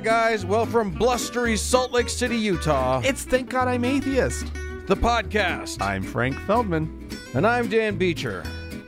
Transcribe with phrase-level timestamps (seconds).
[0.00, 0.46] Hi, guys.
[0.46, 4.46] Well, from blustery Salt Lake City, Utah, It's Thank God I'm Atheist.
[4.86, 5.82] the podcast.
[5.82, 7.06] I'm Frank Feldman.
[7.34, 8.42] And I'm Dan Beecher.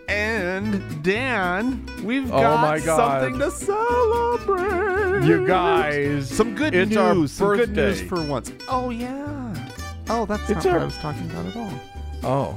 [0.08, 3.20] And Dan, we've Oh got my God.
[3.20, 5.26] something to celebrate.
[5.26, 7.32] You guys, Some good it's our news.
[7.32, 8.08] Some good news birthday.
[8.08, 8.50] for once.
[8.66, 9.68] Oh, yeah.
[10.08, 11.56] Oh, that's It's not what our- I was talking about at
[12.24, 12.56] all.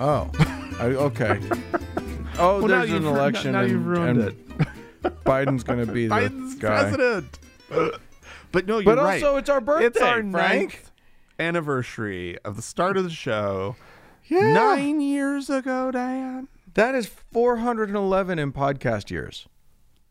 [0.00, 0.30] Oh.
[0.30, 0.30] Oh.
[0.78, 1.40] I, okay.
[2.38, 3.52] Oh, Well, now there's an you've ru- election.
[3.52, 4.66] now and, you've ruined and
[5.24, 6.82] Biden's going to be the Biden's guy.
[6.90, 7.38] president.
[8.52, 8.96] but no, you're right.
[8.96, 9.22] But right.
[9.22, 10.32] also, it's our birthday, It's our Frank.
[10.32, 10.90] ninth
[11.38, 13.76] anniversary of the start of the show.
[14.26, 14.52] Yeah.
[14.52, 16.48] Nine years ago, Dan.
[16.74, 19.46] That is 411 in podcast years.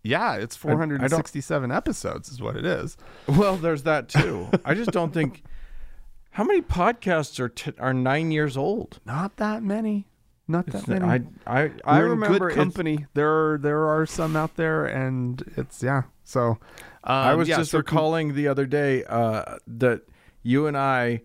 [0.03, 2.97] Yeah, it's 467 episodes, is what it is.
[3.27, 4.49] Well, there's that too.
[4.65, 5.43] I just don't think.
[6.31, 8.99] How many podcasts are t- are nine years old?
[9.05, 10.07] Not that many.
[10.47, 11.05] Not that many.
[11.05, 13.05] I I I remember good company.
[13.13, 16.03] There are there are some out there, and it's yeah.
[16.23, 16.57] So
[17.03, 20.03] I was yeah, just so recalling the other day uh, that
[20.41, 21.21] you and I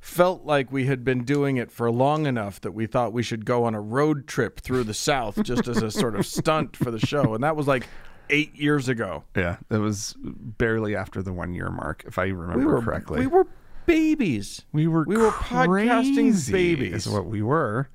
[0.00, 3.44] felt like we had been doing it for long enough that we thought we should
[3.44, 6.90] go on a road trip through the South just as a sort of stunt for
[6.90, 7.86] the show, and that was like
[8.30, 9.24] eight years ago.
[9.36, 13.20] Yeah, it was barely after the one year mark, if I remember We were correctly.
[13.20, 13.46] We were
[13.86, 14.64] babies.
[14.72, 17.06] we were we were podcasting babies.
[17.06, 17.88] Is what we were.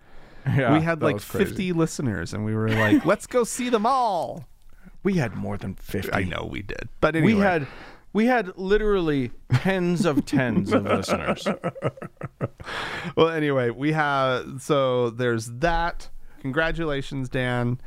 [0.46, 4.46] Yeah, we had like 50 listeners, and we were like, "Let's go see them all."
[5.06, 6.12] We had more than fifty.
[6.12, 7.68] I know we did, but anyway, We had
[8.12, 11.48] we had literally tens of tens of listeners.
[13.16, 16.10] well, anyway, we have so there's that.
[16.42, 17.80] Congratulations, Dan.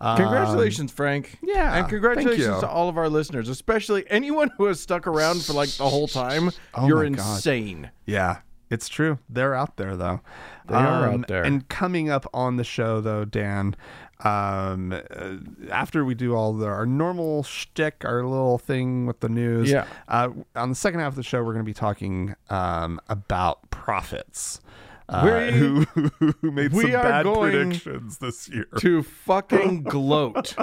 [0.00, 1.38] Um, Congratulations, Frank.
[1.42, 5.54] yeah, And congratulations to all of our listeners, especially anyone who has stuck around for
[5.54, 6.50] like the whole time.
[6.74, 7.36] Oh You're my God.
[7.36, 7.90] insane.
[8.04, 9.18] Yeah, it's true.
[9.30, 10.20] They're out there though.
[10.68, 11.42] They are out there.
[11.44, 13.74] And coming up on the show though, Dan,
[14.20, 19.28] um, uh, after we do all the, our normal shtick, our little thing with the
[19.28, 19.86] news, Yeah.
[20.08, 23.70] Uh, on the second half of the show, we're going to be talking um, about
[23.70, 24.60] prophets.
[25.08, 28.66] Uh, who, who made some bad predictions this year?
[28.78, 30.56] To fucking gloat.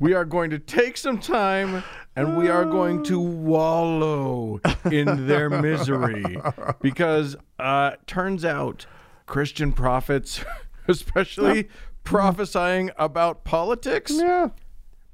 [0.00, 1.84] we are going to take some time
[2.16, 6.40] and we are going to wallow in their misery
[6.80, 8.86] because uh turns out
[9.26, 10.44] Christian prophets,
[10.88, 11.68] especially
[12.04, 14.48] prophesying about politics, Yeah,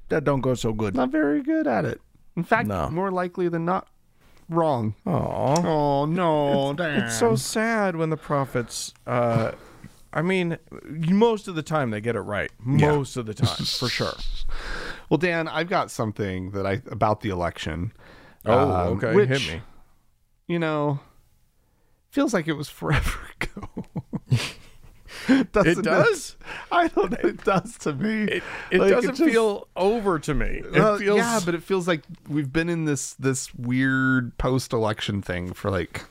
[0.08, 0.94] that don't go so good.
[0.94, 2.00] not very good at it.
[2.36, 2.88] In fact, No.
[2.90, 3.88] more likely than not,
[4.48, 4.94] wrong.
[5.06, 5.64] Aww.
[5.64, 7.02] Oh no, Dan.
[7.04, 8.92] It's so sad when the prophets.
[9.06, 9.52] Uh,
[10.12, 10.56] I mean,
[10.88, 12.50] most of the time they get it right.
[12.58, 14.14] Most of the time, for sure.
[15.10, 17.92] Well, Dan, I've got something that I about the election.
[18.46, 19.14] Oh, um, okay.
[19.14, 19.60] Which, Hit me.
[20.46, 21.00] You know,
[22.10, 23.84] feels like it was forever ago.
[25.52, 26.36] Doesn't It does.
[26.70, 27.28] I don't know.
[27.30, 28.24] It does to me.
[28.24, 30.46] It, it Like, doesn't just- feel over to me.
[30.64, 31.18] It Well, feels.
[31.18, 36.02] yeah, but it feels like we've been in this this weird post-election thing for like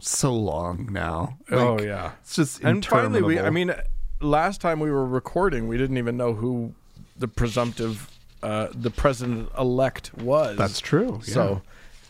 [0.00, 1.38] so long now.
[1.50, 2.12] oh yeah.
[2.22, 3.38] it's just And finally, we.
[3.38, 3.74] I mean,
[4.20, 6.74] last time we were recording, we didn't even know who
[7.16, 8.10] the presumptive,
[8.42, 10.56] uh, the president elect was.
[10.58, 11.20] that's true.
[11.22, 11.62] So,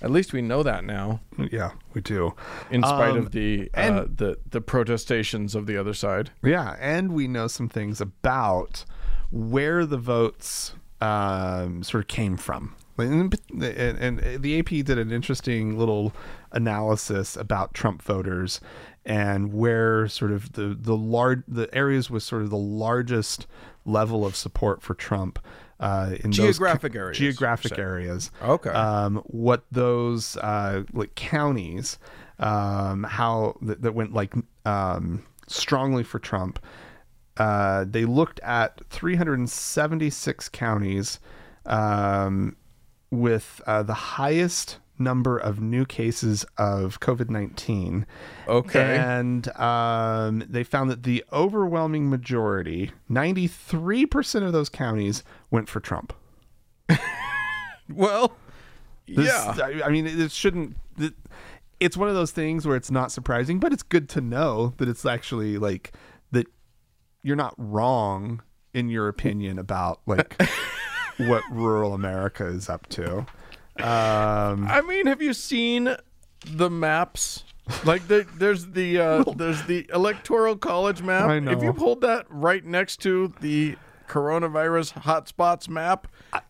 [0.05, 1.21] at least we know that now,
[1.51, 2.35] yeah, we do.
[2.71, 6.31] in spite Um, of the uh, the the protestations of the other side.
[6.43, 8.85] Yeah, and we know some things about
[9.31, 12.77] where the votes um, sort of came from.
[12.97, 16.13] And, and, and the AP did an interesting little
[16.53, 18.61] analysis about Trump voters
[19.05, 23.47] and where sort of the the large the areas with sort of the largest
[23.85, 25.39] level of support for Trump
[25.81, 28.71] uh, in those Geographic co- areas, geographic areas Okay.
[28.71, 31.99] um, what those uh, like counties,
[32.39, 34.35] um, how that, that went like
[34.65, 36.59] um, strongly for Trump.
[37.37, 41.19] Uh, they looked at 376 counties
[41.67, 42.57] um,
[43.11, 48.07] with uh, the highest number of new cases of COVID 19.
[48.49, 48.97] Okay.
[48.97, 56.13] And um, they found that the overwhelming majority, 93% of those counties, went for Trump.
[57.93, 58.33] Well,
[59.07, 59.55] This- yeah.
[59.63, 60.77] I, I mean, it shouldn't.
[60.99, 61.13] It,
[61.81, 64.89] it's one of those things where it's not surprising, but it's good to know that
[64.89, 65.93] it's actually like
[66.33, 66.47] that
[67.23, 68.43] you're not wrong
[68.73, 70.41] in your opinion about like
[71.19, 73.27] what rural America is up to.
[73.79, 75.97] Um, I mean, have you seen
[76.47, 77.45] the maps?
[77.85, 81.29] Like the, there's the uh, there's the electoral college map.
[81.29, 81.51] I know.
[81.51, 83.77] If you hold that right next to the
[84.09, 86.07] coronavirus hotspots map,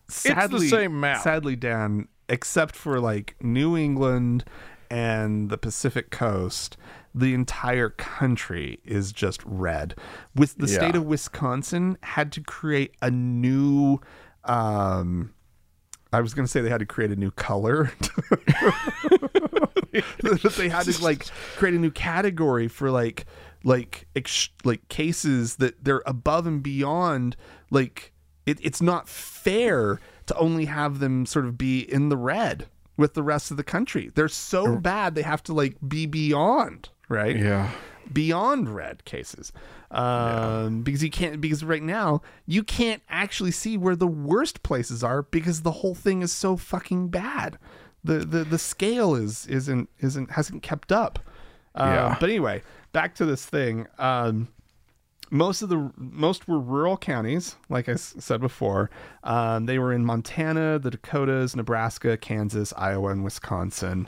[0.07, 1.23] sadly, it's the same map.
[1.23, 4.43] Sadly, Dan, except for like New England
[4.89, 6.77] and the Pacific Coast,
[7.13, 9.95] the entire country is just red.
[10.35, 13.99] With the state of Wisconsin had to create a new
[14.43, 15.33] um
[16.15, 17.91] I was going to say they had to create a new color.
[19.91, 21.25] they had to like
[21.57, 23.25] create a new category for like
[23.65, 27.35] like ex- like cases that they're above and beyond
[27.69, 28.13] like
[28.45, 33.13] it, it's not fair to only have them sort of be in the red with
[33.13, 34.09] the rest of the country.
[34.15, 37.35] They're so bad they have to like be beyond, right?
[37.37, 37.71] Yeah.
[38.13, 39.51] Beyond red cases.
[39.91, 45.03] Um, because you can't because right now you can't actually see where the worst places
[45.03, 47.57] are because the whole thing is so fucking bad.
[48.03, 51.19] The the, the scale is isn't isn't hasn't kept up.
[51.75, 52.17] Um, Yeah.
[52.19, 52.61] but anyway
[52.91, 53.87] back to this thing.
[53.97, 54.47] Um,
[55.31, 58.89] most of the most were rural counties like i s- said before.
[59.23, 64.07] Um, they were in montana the dakotas nebraska kansas iowa and wisconsin.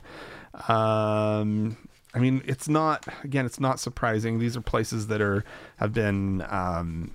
[0.67, 1.77] Um,
[2.13, 5.43] i mean it's not again it's not surprising these are places that are
[5.77, 7.13] have been um,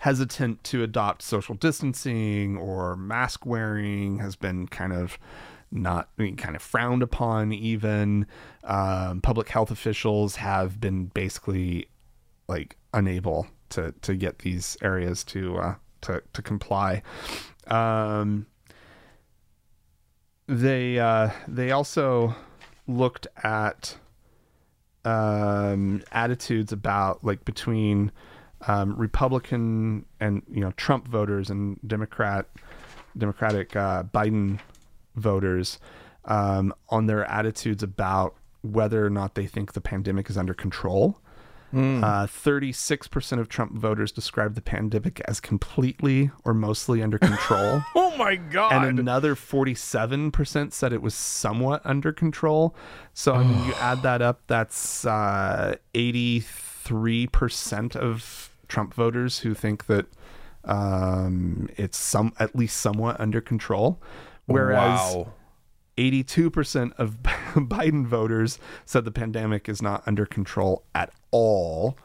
[0.00, 5.18] hesitant to adopt social distancing or mask wearing has been kind of
[5.70, 8.26] not I mean, kind of frowned upon even
[8.64, 11.88] um, public health officials have been basically
[12.48, 17.02] like unable to to get these areas to uh, to to comply.
[17.66, 18.46] Um,
[20.46, 22.34] they uh, they also
[22.86, 23.96] looked at
[25.08, 28.12] um, attitudes about like between
[28.66, 32.46] um, Republican and you know Trump voters and Democrat
[33.16, 34.60] Democratic uh, Biden
[35.16, 35.78] voters
[36.26, 41.18] um, on their attitudes about whether or not they think the pandemic is under control.
[41.72, 47.82] Uh, 36% of Trump voters described the pandemic as completely or mostly under control.
[47.94, 48.84] Oh my god.
[48.84, 52.74] and another 47% said it was somewhat under control.
[53.14, 59.86] So I mean, you add that up, that's uh, 83% of Trump voters who think
[59.86, 60.06] that
[60.64, 64.00] um, it's some at least somewhat under control.
[64.46, 65.32] Whereas wow.
[65.98, 71.98] 82% of Biden voters said the pandemic is not under control at all.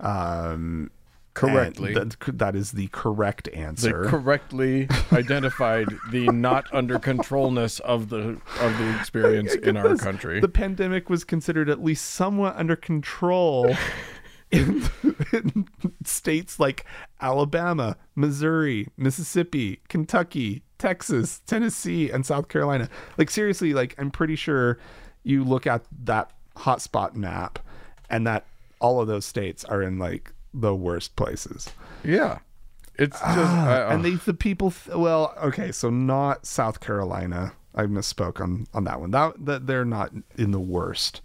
[0.00, 0.90] Um,
[1.34, 1.92] Correctly.
[1.92, 4.06] That, that is the correct They answer.
[4.06, 10.40] correctly identified the not under controlness of the of the experience in our country.
[10.40, 13.76] The pandemic was considered at least somewhat under control
[14.50, 14.84] in,
[15.32, 15.68] in
[16.04, 16.84] states like
[17.20, 22.88] Alabama, Missouri, Mississippi, Kentucky, Texas, Tennessee, and South Carolina.
[23.18, 24.78] Like seriously, like I'm pretty sure
[25.24, 27.58] you look at that hotspot map
[28.08, 28.46] and that
[28.80, 31.68] all of those states are in like the worst places.
[32.04, 32.38] yeah.
[32.98, 37.52] It's just Ah, I- and they the people th- well okay so not south carolina
[37.74, 41.20] i misspoke on on that one that, that they're not in the worst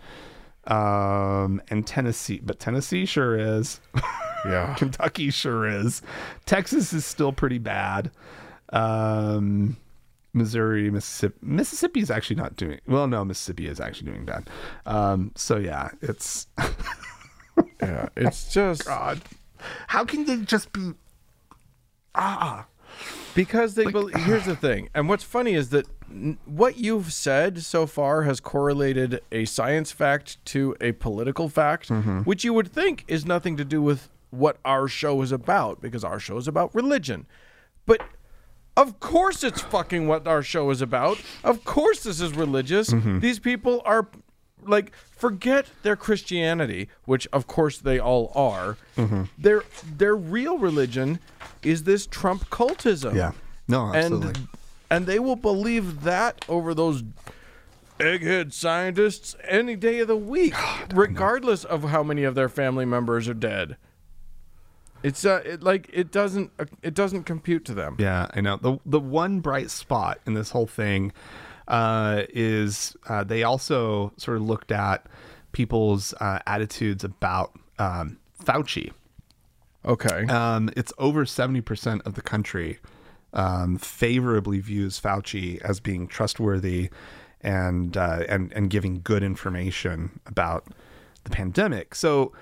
[0.67, 3.79] um and tennessee but tennessee sure is.
[4.43, 4.73] Yeah.
[4.73, 6.01] kentucky sure is.
[6.47, 8.09] Texas is still pretty bad.
[8.69, 9.77] Um
[10.33, 14.49] missouri mississippi mississippi is actually not doing well no mississippi is actually doing bad.
[14.85, 16.47] Um so yeah it's
[17.81, 18.09] Yeah.
[18.15, 19.21] It's just god.
[19.87, 20.93] How can they just be
[22.15, 22.65] ah.
[23.35, 25.85] Because they bel here's the thing and what's funny is that
[26.45, 32.19] what you've said so far has correlated a science fact to a political fact mm-hmm.
[32.19, 36.03] which you would think is nothing to do with what our show is about because
[36.03, 37.25] our show is about religion.
[37.85, 38.01] But
[38.75, 41.19] of course it's fucking what our show is about.
[41.43, 42.89] Of course this is religious.
[42.91, 43.19] Mm-hmm.
[43.19, 44.07] These people are
[44.63, 48.77] like forget their christianity which of course they all are.
[48.97, 49.23] Mm-hmm.
[49.37, 49.63] Their
[49.97, 51.19] their real religion
[51.63, 53.15] is this trump cultism.
[53.15, 53.31] Yeah.
[53.67, 54.27] No absolutely.
[54.27, 54.47] and
[54.91, 57.01] and they will believe that over those
[57.97, 60.53] egghead scientists any day of the week,
[60.93, 63.77] regardless of how many of their family members are dead.
[65.01, 67.95] It's uh, it, like it doesn't uh, it doesn't compute to them.
[67.97, 68.57] Yeah, I know.
[68.57, 71.11] The the one bright spot in this whole thing
[71.67, 75.07] uh, is uh, they also sort of looked at
[75.53, 78.91] people's uh, attitudes about um, Fauci.
[79.83, 80.25] Okay.
[80.27, 82.77] Um, it's over seventy percent of the country
[83.33, 86.89] um, favorably views Fauci as being trustworthy
[87.41, 90.67] and uh, and and giving good information about
[91.23, 91.95] the pandemic.
[91.95, 92.33] So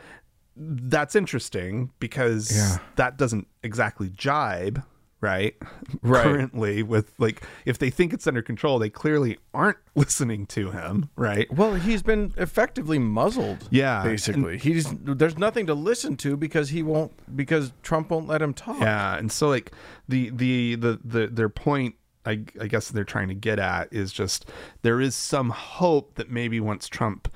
[0.55, 2.77] that's interesting because Yeah.
[2.95, 4.83] that doesn't exactly jibe,
[5.21, 5.55] right?
[6.01, 6.23] Right.
[6.23, 11.09] Currently, with like if they think it's under control, they clearly aren't listening to him,
[11.15, 11.51] right?
[11.51, 13.67] well, he's been effectively muzzled.
[13.71, 18.41] Yeah, basically, he's there's nothing to listen to because he won't because Trump won't let
[18.41, 18.79] him talk.
[18.79, 19.71] Yeah, and so like
[20.07, 21.95] the the the, the their point
[22.25, 24.45] I, I guess they're trying to get at is just
[24.83, 27.33] there is some hope that maybe once Trump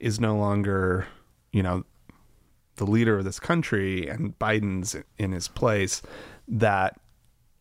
[0.00, 1.06] is no longer,
[1.52, 1.84] you know,
[2.76, 6.02] the leader of this country and Biden's in his place,
[6.48, 6.98] that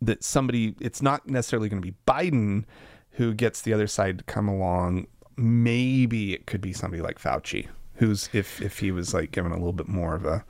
[0.02, 2.66] that somebody it's not necessarily going to be Biden
[3.12, 5.08] who gets the other side to come along.
[5.38, 9.56] Maybe it could be somebody like Fauci, who's if if he was like given a
[9.56, 10.44] little bit more of a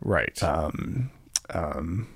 [0.00, 0.40] Right.
[0.42, 1.10] um,
[1.50, 2.08] um,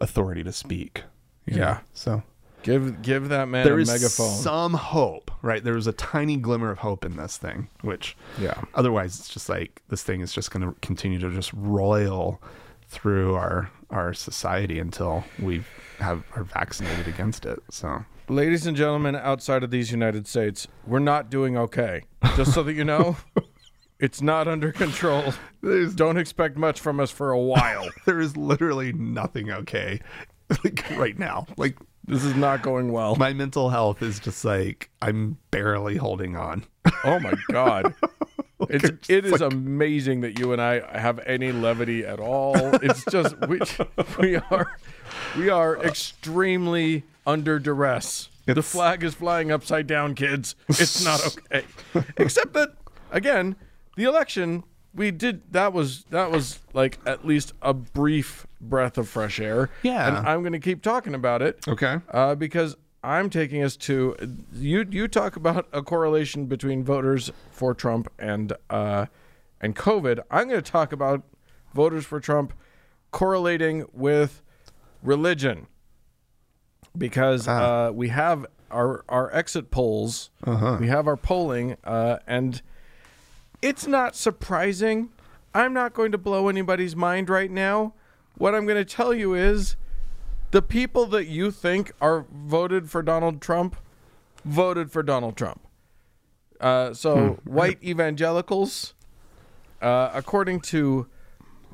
[0.00, 1.04] authority to speak.
[1.46, 1.80] Yeah.
[1.92, 2.22] So
[2.62, 4.36] give give that man there a is megaphone.
[4.36, 5.62] some hope, right?
[5.62, 8.60] There was a tiny glimmer of hope in this thing, which yeah.
[8.74, 12.40] otherwise it's just like this thing is just going to continue to just roil
[12.88, 15.62] through our our society until we
[15.98, 17.60] have are vaccinated against it.
[17.70, 22.02] So Ladies and gentlemen, outside of these United States, we're not doing okay.
[22.36, 23.16] Just so that you know,
[23.98, 25.32] it's not under control.
[25.62, 27.88] there's Don't expect much from us for a while.
[28.04, 30.00] there is literally nothing okay
[30.64, 31.46] like right now.
[31.56, 31.76] Like
[32.06, 33.16] This is not going well.
[33.16, 36.64] my mental health is just like I'm barely holding on.
[37.04, 37.94] Oh my god.
[38.68, 42.54] It's it is amazing that you and I have any levity at all.
[42.76, 43.60] It's just we
[44.20, 44.76] we are
[45.36, 48.28] we are extremely under duress.
[48.46, 50.54] the flag is flying upside down, kids.
[50.68, 51.20] It's not
[51.52, 51.64] okay.
[52.16, 52.70] Except that
[53.10, 53.56] again,
[53.96, 59.08] the election we did that was that was like at least a brief breath of
[59.08, 59.70] fresh air.
[59.82, 60.08] Yeah.
[60.18, 61.98] And I'm going to keep talking about it Okay.
[62.10, 64.16] uh, because I'm taking us to
[64.52, 64.84] you.
[64.90, 69.06] You talk about a correlation between voters for Trump and uh,
[69.60, 70.20] and COVID.
[70.30, 71.22] I'm going to talk about
[71.74, 72.52] voters for Trump
[73.10, 74.42] correlating with
[75.02, 75.68] religion
[76.96, 80.30] because uh, we have our our exit polls,
[80.80, 82.62] we have our polling, uh, and
[83.62, 85.10] it's not surprising.
[85.54, 87.94] I'm not going to blow anybody's mind right now.
[88.36, 89.76] What I'm going to tell you is
[90.50, 93.76] the people that you think are voted for Donald Trump
[94.44, 95.60] voted for Donald Trump.
[96.60, 98.94] Uh, so white evangelicals,
[99.80, 101.06] uh, according to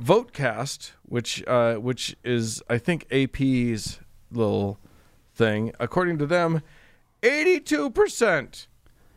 [0.00, 4.00] VoteCast, which uh, which is I think AP's
[4.30, 4.78] little
[5.34, 6.62] thing, according to them,
[7.22, 8.66] 82 percent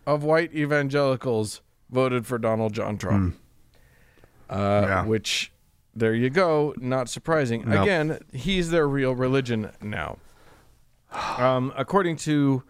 [0.05, 3.35] of white evangelicals voted for Donald John Trump.
[4.49, 5.05] Uh, Yeah.
[5.05, 5.51] Which,
[5.97, 6.73] there you go.
[6.77, 7.63] Not surprising.
[7.65, 7.81] Nope.
[7.83, 10.17] Again, he's their real religion now.
[11.11, 12.63] Um, according to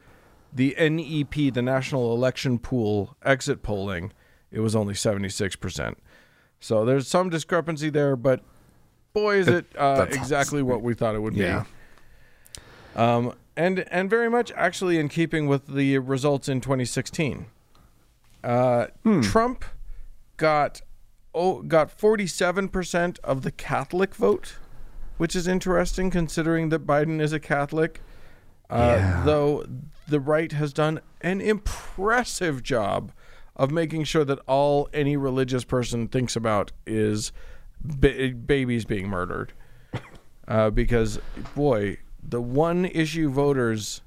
[0.53, 4.13] the NEP, the National Election Pool exit polling,
[4.51, 5.95] it was only 76%.
[6.59, 8.41] So there's some discrepancy there, but
[9.13, 11.65] boy, is it uh, exactly what we thought it would Yeah.
[12.95, 13.01] be.
[13.01, 17.47] Um, and, and very much actually in keeping with the results in 2016.
[18.43, 18.87] Uh,
[19.21, 19.65] Trump
[20.37, 20.81] got
[21.37, 24.57] oh, got 47% of the Catholic vote,
[25.17, 28.01] which is interesting considering that Biden is a Catholic.
[28.69, 29.23] Uh, Yeah.
[29.25, 29.65] Though
[30.07, 33.11] the right has done an impressive job
[33.55, 37.31] of making sure that all any religious person thinks about is
[37.81, 39.53] ba- babies being murdered.
[40.47, 41.19] Uh, because,
[41.55, 44.01] boy, the one issue voters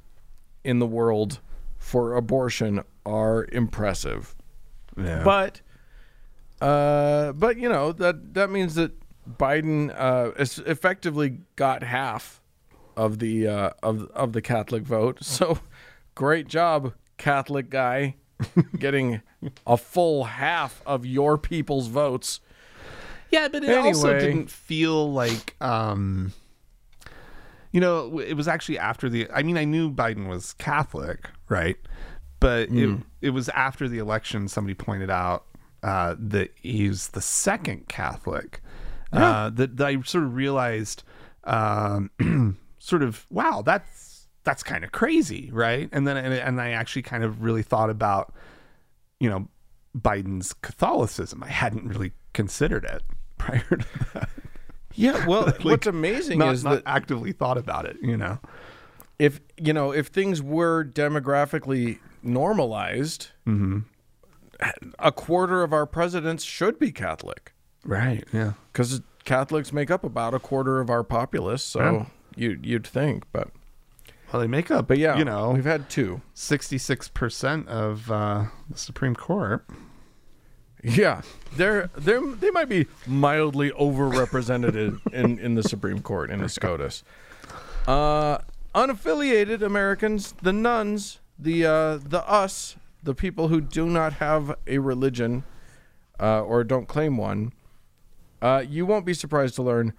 [0.64, 1.38] in the world
[1.76, 4.34] for abortion are impressive.
[4.96, 5.22] Yeah.
[5.22, 5.60] But,
[6.60, 8.92] uh, but you know that that means that
[9.28, 12.40] Biden uh, effectively got half
[12.96, 15.18] of the uh, of of the Catholic vote.
[15.24, 15.58] So,
[16.14, 18.16] great job, Catholic guy,
[18.78, 19.22] getting
[19.66, 22.40] a full half of your people's votes.
[23.30, 26.32] Yeah, but it also didn't feel like um
[27.72, 31.76] you know, it was actually after the I mean, I knew Biden was Catholic, right?
[32.40, 35.44] But it it was after the election somebody pointed out
[35.82, 38.60] uh that he's the second Catholic.
[39.12, 41.02] Uh that, that I sort of realized
[41.44, 42.10] um
[42.78, 45.88] sort of wow, that's that's kind of crazy, right?
[45.92, 48.32] And then and, and I actually kind of really thought about
[49.18, 49.48] you know
[49.96, 51.42] Biden's Catholicism.
[51.42, 53.02] I hadn't really considered it
[53.38, 54.28] prior to that.
[54.94, 57.96] Yeah, well, Like, what's amazing not, is not that actively thought about it.
[58.02, 58.38] You know,
[59.18, 63.28] if you know if things were demographically normalized,
[64.98, 67.52] a quarter of our presidents should be Catholic
[67.84, 68.24] right?
[68.32, 68.52] Yeah.
[68.72, 71.62] because Catholics make up about a quarter of our populace.
[71.62, 73.48] So you you'd think, but
[74.32, 76.20] Well, they make up, but yeah, you know, we've had two.
[76.34, 79.64] sixty-six percent of uh, the Supreme Court.
[80.82, 81.20] Yeah,
[81.56, 87.02] they're they they might be mildly overrepresented in in the Supreme Court in the SCOTUS.
[87.86, 88.38] Uh,
[88.74, 94.78] unaffiliated Americans, the nuns, the uh, the us, the people who do not have a
[94.78, 95.44] religion
[96.18, 97.52] uh, or don't claim one,
[98.42, 99.92] uh, you won't be surprised to learn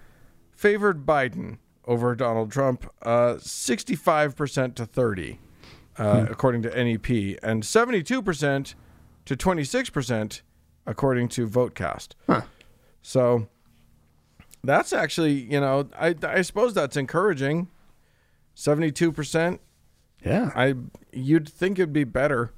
[0.55, 5.39] favored Biden over Donald Trump, uh, sixty-five percent to thirty,
[5.97, 8.75] uh, according to NEP, and seventy-two percent
[9.25, 10.43] to twenty-six percent
[10.85, 12.09] according to VoteCast.
[12.27, 12.41] Huh.
[13.01, 13.47] So
[14.63, 17.67] that's actually, you know, I I suppose that's encouraging.
[18.53, 19.59] Seventy-two percent.
[20.23, 20.51] Yeah.
[20.55, 20.75] I
[21.11, 22.53] you'd think it'd be better.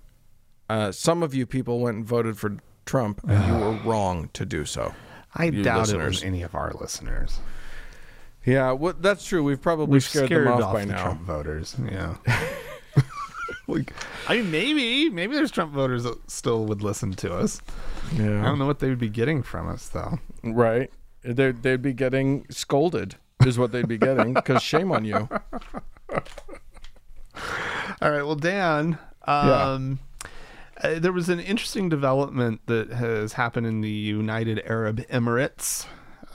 [0.70, 4.46] Uh, some of you people went and voted for Trump, and you were wrong to
[4.46, 4.94] do so.
[5.36, 7.40] I you doubt it was any of our listeners.
[8.46, 9.44] Yeah, well, that's true.
[9.44, 11.02] We've probably We've scared, scared, them off, off by the now.
[11.02, 11.76] Trump voters.
[11.90, 12.16] Yeah.
[13.68, 13.94] like,
[14.28, 17.62] I mean, maybe, maybe there's Trump voters that still would listen to us.
[18.14, 20.20] Yeah, I don't know what they would be getting from us, though.
[20.44, 20.92] right.
[21.24, 23.16] They'd, they'd be getting scolded,
[23.46, 24.34] is what they'd be getting.
[24.34, 25.16] Because shame on you.
[28.02, 28.24] All right.
[28.24, 30.00] Well, Dan, um,
[30.84, 35.86] uh, there was an interesting development that has happened in the United Arab Emirates.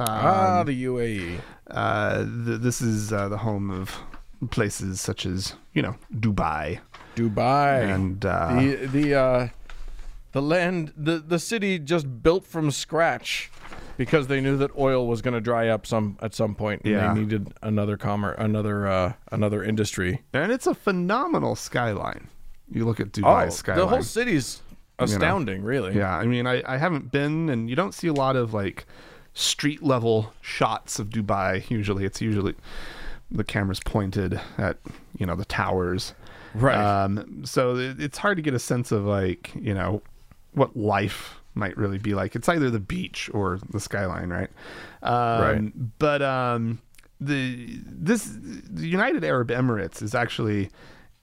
[0.00, 1.40] Um, ah, the UAE.
[1.70, 3.96] uh, th- this is uh, the home of
[4.50, 6.78] places such as, you know, Dubai.
[7.16, 7.92] Dubai.
[7.94, 9.48] And uh, the the uh,
[10.32, 13.50] the land the the city just built from scratch
[13.96, 16.92] because they knew that oil was going to dry up some at some point and
[16.92, 17.12] Yeah.
[17.12, 20.22] they needed another commerce another uh, another industry.
[20.32, 22.28] and it's a phenomenal skyline.
[22.70, 23.80] You look at Dubai skyline.
[23.80, 24.62] Oh, the whole city's
[24.98, 25.96] astounding, really.
[25.96, 28.86] Yeah, I mean, I, I haven't been, and you don't see a lot of like
[29.34, 31.68] street level shots of Dubai.
[31.70, 32.54] Usually, it's usually
[33.30, 34.78] the camera's pointed at
[35.18, 36.14] you know the towers.
[36.54, 36.76] Right.
[36.76, 40.02] Um, so it, it's hard to get a sense of like you know
[40.52, 42.36] what life might really be like.
[42.36, 44.50] It's either the beach or the skyline, right?
[45.02, 45.98] Um, Right.
[45.98, 46.80] But um,
[47.20, 50.70] the this the United Arab Emirates is actually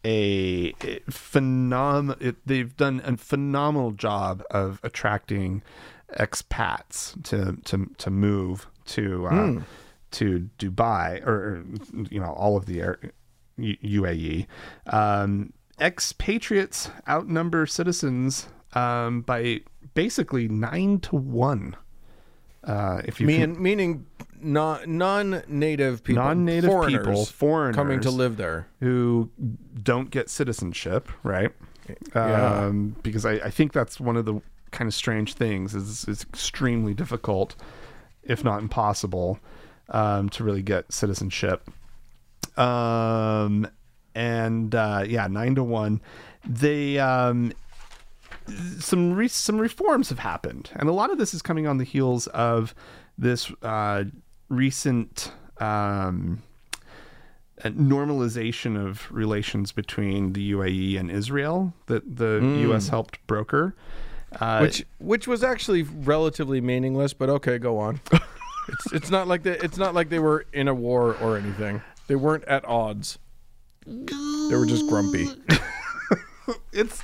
[0.05, 0.71] a
[1.09, 2.35] phenom.
[2.45, 5.63] They've done a phenomenal job of attracting
[6.13, 9.61] expats to to to move to uh,
[10.11, 11.65] to Dubai or,
[12.09, 12.99] you know all of the air,
[13.59, 14.45] UAE.
[14.87, 19.61] Um, expatriates outnumber citizens um, by
[19.93, 21.75] basically nine to one.
[22.63, 24.05] Uh, if you Mean, meaning
[24.41, 27.75] non non-native people, Non-native foreigners people, foreigners.
[27.75, 28.67] coming to live there.
[28.79, 29.29] who
[29.81, 31.51] don't get citizenship, right?
[32.15, 32.65] Yeah.
[32.65, 36.23] Um, because I, I think that's one of the kind of strange things is it's
[36.23, 37.55] extremely difficult,
[38.23, 39.39] if not impossible,
[39.89, 41.69] um, to really get citizenship.
[42.57, 43.67] Um,
[44.15, 46.01] and uh, yeah, nine to one.
[46.47, 47.53] They um,
[48.79, 51.83] some re- some reforms have happened, and a lot of this is coming on the
[51.83, 52.73] heels of
[53.17, 54.05] this uh,
[54.49, 56.41] recent um,
[57.63, 62.89] normalization of relations between the UAE and Israel that the U.S.
[62.89, 63.75] helped broker.
[64.39, 68.01] Uh, which which was actually relatively meaningless, but okay, go on.
[68.67, 71.81] it's it's not like they it's not like they were in a war or anything.
[72.07, 73.17] They weren't at odds.
[73.85, 75.27] They were just grumpy.
[76.73, 77.03] it's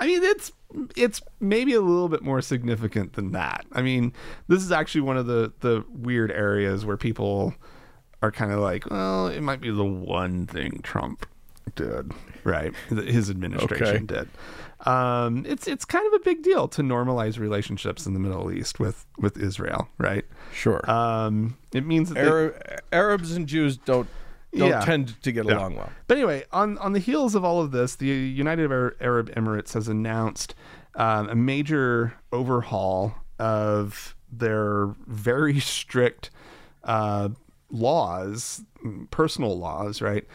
[0.00, 0.50] i mean it's
[0.96, 3.66] it's maybe a little bit more significant than that.
[3.72, 4.12] I mean
[4.48, 7.54] this is actually one of the the weird areas where people
[8.22, 11.26] are kind of like well it might be the one thing trump
[11.74, 12.12] did
[12.44, 12.72] right?
[12.88, 14.28] His administration did.
[14.86, 18.78] Um it's it's kind of a big deal to normalize relationships in the middle east
[18.80, 20.24] with with israel right?
[20.52, 20.88] Sure.
[20.90, 24.08] um it means that they- Arabs and Jews don't
[24.56, 24.80] don't Yeah.
[24.80, 25.58] tend to get Yeah.
[25.58, 25.90] along well.
[26.06, 29.88] But anyway, on on the heels of all of this, the United Arab Emirates has
[29.88, 30.54] announced
[30.96, 36.30] um, a major overhaul of their very strict
[36.84, 37.28] uh,
[37.70, 38.62] laws,
[39.10, 40.02] personal laws.
[40.02, 40.26] Right?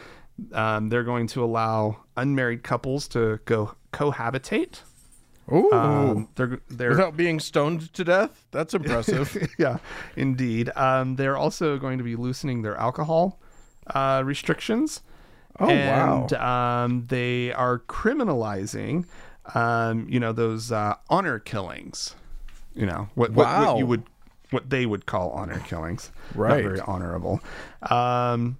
[0.52, 4.80] Um, they're going to allow unmarried couples to go cohabitate.
[5.52, 5.70] Ooh.
[5.72, 8.44] Um, they're they're Without being stoned to death?
[8.50, 9.36] That's impressive.
[9.58, 9.78] yeah,
[10.16, 10.70] indeed.
[10.74, 13.40] Um, they're also going to be loosening their alcohol
[13.94, 15.02] uh, restrictions.
[15.58, 16.84] Oh, and, wow.
[16.84, 19.06] um, they are criminalizing,
[19.54, 22.14] um, you know, those uh, honor killings.
[22.74, 24.02] You know what, what, what you would,
[24.50, 26.10] what they would call honor killings.
[26.34, 26.62] Right.
[26.62, 27.40] Not very honorable.
[27.90, 28.58] Um,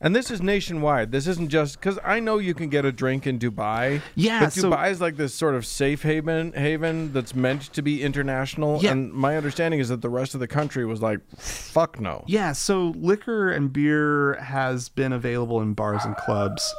[0.00, 1.10] And this is nationwide.
[1.10, 4.02] This isn't just because I know you can get a drink in Dubai.
[4.14, 7.82] Yeah, but so- Dubai is like this sort of safe haven haven that's meant to
[7.82, 8.80] be international.
[8.82, 8.92] Yeah.
[8.92, 12.24] And my understanding is that the rest of the country was like, fuck no.
[12.26, 16.74] Yeah, so liquor and beer has been available in bars and clubs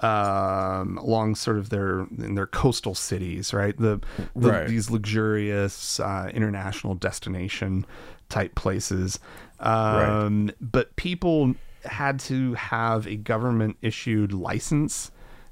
[0.00, 3.76] um, along sort of their in their coastal cities, right?
[3.76, 4.00] The,
[4.36, 4.66] the Right.
[4.68, 7.86] these luxurious uh, international destination
[8.28, 9.18] type places.
[9.58, 15.10] Um, But people had to have a government issued license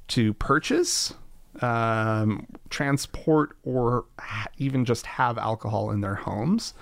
[0.09, 1.15] to purchase,
[1.61, 6.75] um, transport, or ha- even just have alcohol in their homes.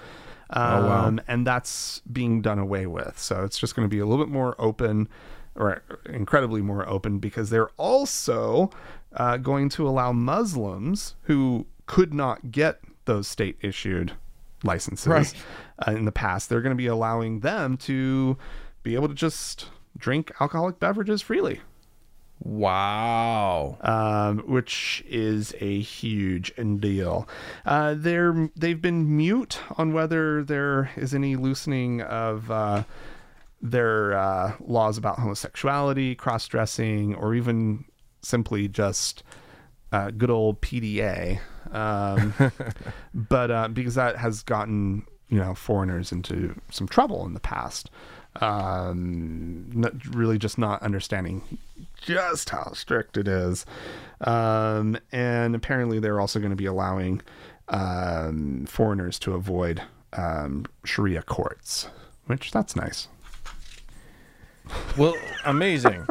[0.50, 1.16] Um, wow.
[1.26, 3.18] And that's being done away with.
[3.18, 5.08] So it's just going to be a little bit more open,
[5.56, 8.70] or incredibly more open, because they're also
[9.14, 14.12] uh, going to allow Muslims who could not get those state issued
[14.62, 15.34] licenses Right.
[15.86, 18.36] uh, in the past, they're going to be allowing them to
[18.86, 19.68] be able to just
[19.98, 21.60] drink alcoholic beverages freely,
[22.40, 23.78] Wow.
[23.80, 27.28] um, which is a huge deal.
[27.64, 32.84] Uh, they're they've been mute on whether there is any loosening of uh,
[33.60, 37.84] their uh, laws about homosexuality, cross dressing, or even
[38.22, 39.24] simply just
[39.90, 41.40] uh, good old PDA.
[41.72, 42.32] Um,
[43.14, 47.90] but uh, because that has gotten you know foreigners into some trouble in the past,
[48.42, 51.58] um, not, really just not understanding
[52.00, 53.66] just how strict it is,
[54.20, 57.22] um, and apparently they're also going to be allowing
[57.68, 61.88] um, foreigners to avoid um, Sharia courts,
[62.26, 63.08] which that's nice.
[64.96, 66.06] Well, amazing.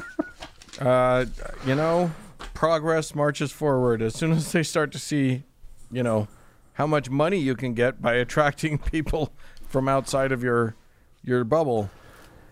[0.79, 1.25] uh,
[1.65, 2.11] you know,
[2.53, 5.43] progress marches forward as soon as they start to see,
[5.91, 6.27] you know,
[6.73, 9.33] how much money you can get by attracting people
[9.67, 10.75] from outside of your
[11.23, 11.89] your bubble.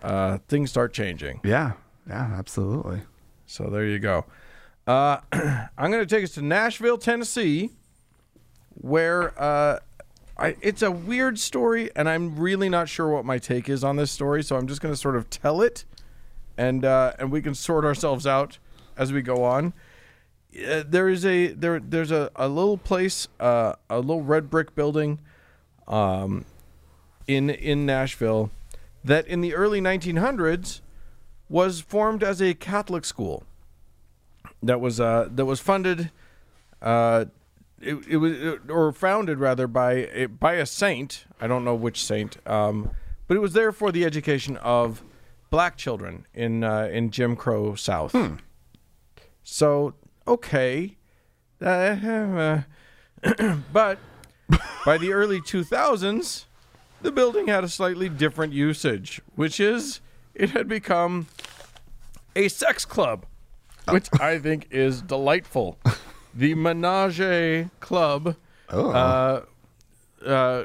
[0.04, 1.40] Uh, things start changing.
[1.42, 1.72] Yeah,
[2.06, 3.00] yeah, absolutely.
[3.46, 4.26] So there you go.
[4.86, 5.18] Uh,
[5.78, 7.70] I'm going to take us to Nashville, Tennessee,
[8.74, 9.78] where uh,
[10.36, 13.96] I, it's a weird story, and I'm really not sure what my take is on
[13.96, 14.42] this story.
[14.42, 15.84] So I'm just going to sort of tell it,
[16.58, 18.58] and uh, and we can sort ourselves out
[18.98, 19.72] as we go on.
[20.54, 24.74] Uh, there is a there there's a, a little place, uh, a little red brick
[24.74, 25.18] building,
[25.88, 26.44] um,
[27.26, 28.50] in in Nashville,
[29.04, 30.80] that in the early 1900s
[31.48, 33.44] was formed as a Catholic school
[34.62, 36.10] that was uh, that was funded
[36.80, 37.26] uh,
[37.80, 41.26] it, it was or founded rather by a, by a saint.
[41.40, 42.90] I don't know which saint um,
[43.26, 45.02] but it was there for the education of
[45.50, 48.14] black children in uh, in Jim Crow South.
[49.42, 49.94] So
[50.26, 50.96] okay.
[51.60, 52.62] Uh,
[53.72, 53.98] but
[54.84, 56.44] by the early 2000s
[57.04, 60.00] the building had a slightly different usage which is
[60.34, 61.28] it had become
[62.36, 63.26] a sex club,
[63.88, 65.78] which I think is delightful.
[66.34, 68.36] The Menage Club.
[68.70, 68.90] Oh.
[68.90, 69.44] Uh,
[70.26, 70.64] uh,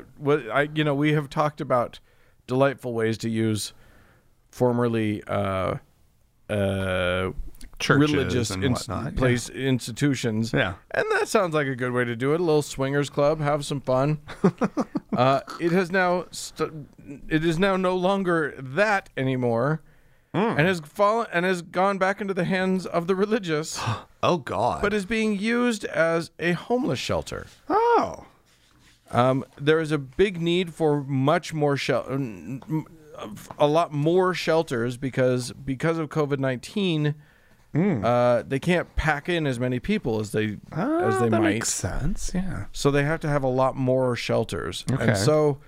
[0.52, 2.00] I you know we have talked about
[2.48, 3.74] delightful ways to use
[4.50, 5.76] formerly uh,
[6.50, 7.32] uh,
[7.80, 9.18] Churches religious and ins- whatnot, yeah.
[9.18, 10.52] place institutions.
[10.54, 10.74] Yeah.
[10.92, 12.40] and that sounds like a good way to do it.
[12.42, 14.20] A little swingers club, have some fun.
[15.16, 16.72] uh, it has now st-
[17.30, 19.82] it is now no longer that anymore,
[20.34, 23.80] and has fallen and has gone back into the hands of the religious,
[24.24, 24.82] Oh God.
[24.82, 27.48] but is being used as a homeless shelter.
[27.70, 28.26] oh.
[29.12, 32.60] Um, there is a big need for much more shelter,
[33.58, 37.16] a lot more shelters because because of COVID nineteen,
[37.76, 41.50] uh, they can't pack in as many people as they as Ah, they that might.
[41.54, 42.32] makes sense.
[42.34, 42.66] Yeah.
[42.72, 44.84] So they have to have a lot more shelters.
[44.92, 45.10] Okay.
[45.10, 45.60] And so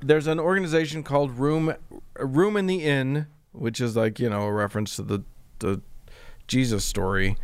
[0.00, 1.74] there's an organization called Room
[2.18, 5.22] Room in the Inn, which is like, you know, a reference to the
[5.60, 5.80] the
[6.48, 7.36] Jesus story,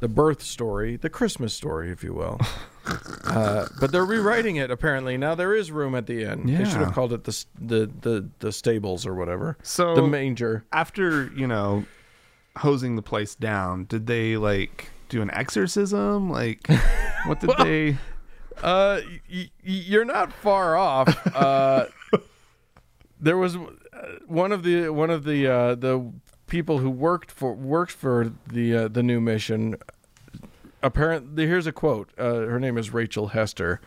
[0.00, 2.40] the birth story, the Christmas story, if you will.
[3.24, 5.16] uh, but they're rewriting it apparently.
[5.18, 6.46] Now there is room at the inn.
[6.46, 9.58] They should have called it the the the, the stables or whatever.
[9.62, 10.64] So the manger.
[10.72, 11.84] after you know
[12.60, 16.30] hosing the place down, did they like do an exorcism?
[16.30, 16.66] Like,
[17.26, 17.90] what did they?
[18.62, 21.08] Uh, y- y- you're not far off.
[21.34, 21.86] Uh,
[23.20, 23.60] there was uh,
[24.26, 26.12] one of the one of the uh, the
[26.46, 29.76] people who worked for worked for the uh, the new mission.
[30.82, 32.10] Apparently, here's a quote.
[32.18, 33.80] Uh, her name is Rachel Hester.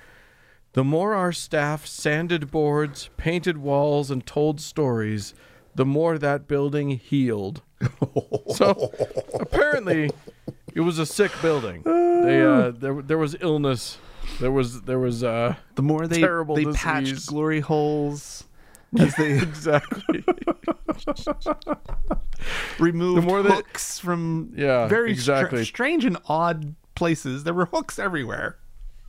[0.73, 5.33] The more our staff sanded boards, painted walls, and told stories,
[5.75, 7.61] the more that building healed.
[8.55, 8.91] so
[9.39, 10.09] apparently,
[10.73, 11.81] it was a sick building.
[11.83, 13.97] They uh, there there was illness.
[14.39, 16.81] There was there was uh The more they Terrible they disease.
[16.81, 18.45] patched glory holes
[18.99, 20.23] as they exactly
[22.79, 25.65] removed The more that- hooks from Yeah, very str- exactly.
[25.65, 27.43] strange and odd places.
[27.43, 28.57] There were hooks everywhere.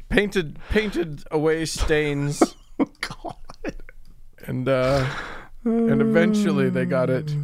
[0.08, 2.42] painted painted away stains
[2.78, 3.36] Oh God.
[4.46, 5.06] and uh
[5.64, 7.34] and eventually they got it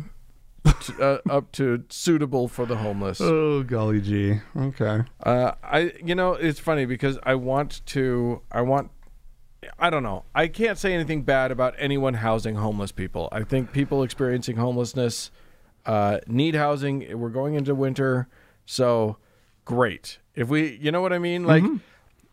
[0.81, 3.21] to, uh, up to suitable for the homeless.
[3.21, 4.41] Oh golly gee.
[4.57, 5.03] Okay.
[5.23, 8.91] Uh, I you know it's funny because I want to I want
[9.79, 13.29] I don't know I can't say anything bad about anyone housing homeless people.
[13.33, 15.31] I think people experiencing homelessness
[15.87, 17.19] uh, need housing.
[17.19, 18.29] We're going into winter,
[18.67, 19.17] so
[19.65, 20.19] great.
[20.35, 21.65] If we you know what I mean like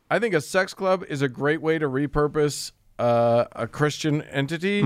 [0.09, 4.81] I think a sex club is a great way to repurpose uh, a Christian entity,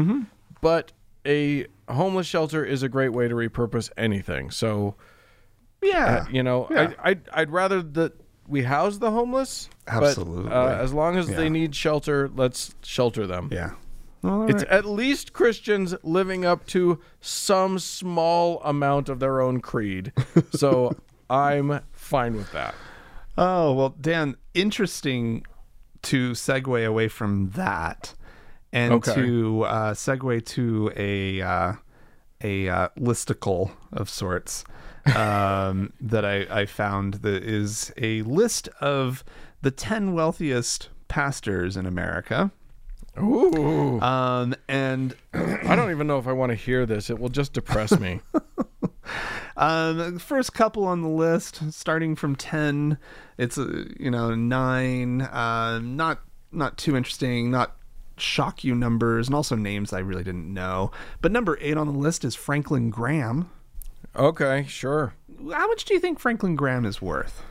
[0.62, 0.92] but
[1.26, 4.52] a homeless shelter is a great way to repurpose anything.
[4.52, 4.96] So
[5.82, 6.28] Yeah.
[6.30, 6.94] you know, Yeah.
[7.04, 8.14] I, I'd, I'd rather that
[8.48, 9.70] we house the homeless.
[9.86, 10.52] but, Absolutely.
[10.52, 11.38] uh, as long as Yeah.
[11.38, 13.50] they need shelter, let's shelter them.
[13.52, 13.72] yeah.
[14.24, 14.72] All It's right.
[14.72, 20.12] at least Christians living up to some small amount of their own creed.
[20.52, 20.96] So
[21.30, 22.76] I'm fine with that.
[23.38, 25.44] Oh, well, Dan, interesting
[26.04, 28.14] to segue away from that
[28.74, 29.14] and Okay.
[29.14, 31.74] to uh, segue to a uh,
[32.44, 34.64] a uh, listicle of sorts
[35.16, 39.24] um, that I, I found that is a list of
[39.62, 42.52] the 10 wealthiest pastors in America.
[43.20, 44.00] Ooh.
[44.02, 47.10] Um, and I don't even know if I want to hear this.
[47.10, 48.22] It will just depress me.
[49.58, 52.98] Um, the first couple on the list, starting from ten,
[53.38, 55.22] it's uh, you know nine.
[55.22, 57.52] Uh, not not too interesting.
[57.52, 57.76] Not
[58.18, 60.92] shock you numbers, and also names I really didn't know.
[61.22, 63.50] But number eight on the list is Franklin Graham.
[64.16, 65.14] Okay, sure.
[65.52, 67.44] How much do you think Franklin Graham is worth?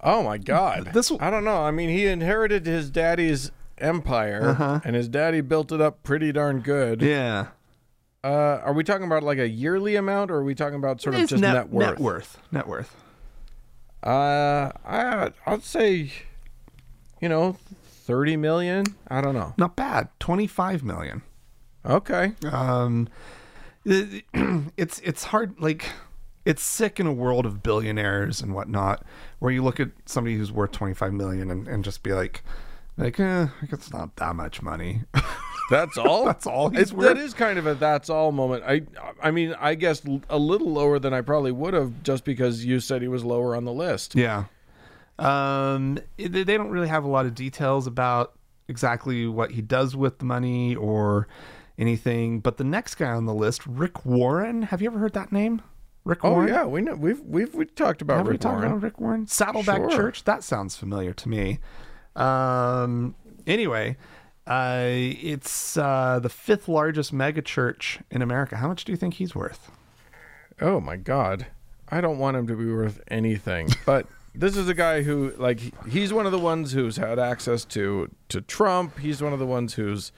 [0.00, 0.90] Oh my God.
[0.94, 1.62] This I don't know.
[1.62, 6.60] I mean, he inherited his daddy's empire, and his daddy built it up pretty darn
[6.60, 7.00] good.
[7.02, 7.48] Yeah,
[8.24, 11.14] Uh, are we talking about like a yearly amount, or are we talking about sort
[11.14, 11.86] of It's just net, worth?
[11.88, 12.38] Net worth.
[12.50, 12.94] Net worth.
[14.02, 16.12] Uh, I I'd say,
[17.20, 17.56] you know,
[18.08, 18.84] thirty million.
[19.08, 19.52] I don't know.
[19.58, 20.08] Not bad.
[20.18, 21.22] Twenty five million.
[21.86, 22.32] Okay.
[22.50, 23.08] um
[23.84, 24.24] it-
[24.76, 25.90] it's it's hard like
[26.44, 29.04] it's sick in a world of billionaires and whatnot
[29.38, 32.42] where you look at somebody who's worth 25 million and, and just be like
[32.96, 35.02] like eh, it's not that much money
[35.70, 36.24] That's all.
[36.24, 37.08] That's all he's It's- worth?
[37.08, 38.64] That is kind of a that's all moment.
[38.66, 38.82] I
[39.22, 42.80] I mean, I guess a little lower than I probably would have, just because you
[42.80, 44.14] said he was lower on the list.
[44.14, 44.44] yeah
[45.18, 48.34] um it- they don't really have a lot of details about
[48.68, 51.26] exactly what he does with the money or
[51.78, 55.32] anything but the next guy on the list rick warren have you ever heard that
[55.32, 55.62] name
[56.04, 58.56] rick Oh warren yeah, we know we've we've we talked about Have we Rick talked
[58.56, 58.72] Warren.
[58.72, 59.26] about Rick Warren?
[59.26, 59.90] Saddleback Sure.
[59.90, 60.24] Church?
[60.24, 61.58] That sounds familiar to me.
[62.16, 63.14] Um,
[63.46, 63.96] anyway,
[64.46, 68.56] uh, it's uh, the fifth largest mega church in America.
[68.56, 69.70] How much do you think he's worth?
[70.60, 71.46] Oh my God,
[71.90, 73.68] I don't want him to be worth anything.
[73.86, 74.06] But
[74.38, 78.10] this is a guy who, like, he's one of the ones who's had access to
[78.28, 78.98] to Trump.
[78.98, 80.12] He's one of the ones who's,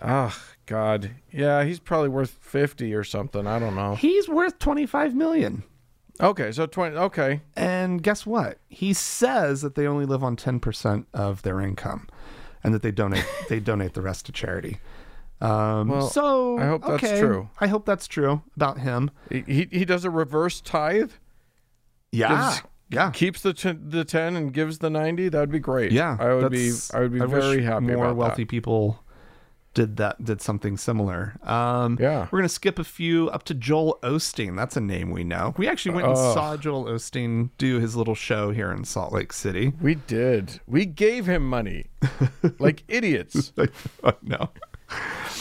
[0.00, 3.46] ah, God, yeah, he's probably worth fifty or something.
[3.46, 3.94] I don't know.
[3.94, 5.62] He's worth 25 million.
[6.20, 6.96] Okay, so twenty.
[6.96, 8.58] Okay, And guess what?
[8.68, 12.08] He says that they only live on 10% of their income
[12.64, 14.78] and that they donate they donate the rest to charity.
[15.42, 17.20] Um, Well, so I hope that's okay.
[17.20, 17.50] true.
[17.60, 19.10] I hope that's true about him.
[19.30, 21.12] he he, he does a reverse tithe.
[22.12, 22.58] Yeah.
[22.88, 23.10] Yeah.
[23.10, 25.28] Keeps the t- the ten and gives the ninety.
[25.28, 25.92] That would be great.
[25.92, 26.72] Yeah, I would be.
[26.94, 27.86] I would be wish very happy.
[27.86, 28.48] More wealthy That.
[28.50, 29.02] people
[29.74, 30.24] did that.
[30.24, 31.34] Did something similar.
[31.42, 32.28] Um, Yeah.
[32.30, 34.56] we're gonna skip a few up to Joel Osteen.
[34.56, 35.52] That's a name we know.
[35.58, 36.32] We actually went and Ugh.
[36.34, 39.72] saw Joel Osteen do his little show here in Salt Lake City.
[39.80, 40.60] We did.
[40.66, 41.86] We gave him money,
[42.58, 43.52] like idiots.
[43.58, 43.72] Like
[44.22, 44.50] no.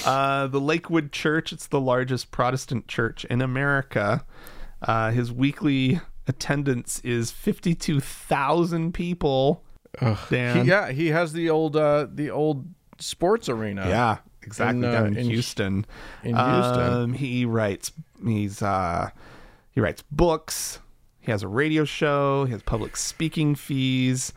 [0.03, 1.53] Uh, the Lakewood Church.
[1.53, 4.25] It's the largest Protestant church in America.
[4.81, 9.63] Uh, his weekly attendance is fifty-two thousand people.
[10.29, 10.63] Dan.
[10.63, 12.65] He, yeah, he has the old uh the old
[12.99, 13.88] sports arena.
[13.88, 14.79] Yeah, exactly.
[14.79, 15.85] In, uh, down in, in- Houston.
[16.23, 16.93] in Houston.
[16.93, 17.91] Um, he writes.
[18.23, 19.09] He's uh,
[19.71, 20.79] he writes books.
[21.19, 22.45] He has a radio show.
[22.45, 24.33] He has public speaking fees.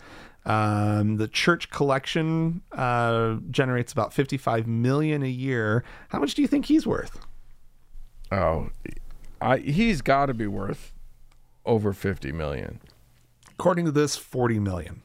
[0.46, 5.84] Um, the church collection uh, generates about fifty-five million a year.
[6.08, 7.20] How much do you think he's worth?
[8.32, 8.70] Oh,
[9.40, 10.94] I he's got to be worth
[11.68, 12.80] over fifty million.
[13.52, 15.02] According to this, forty million.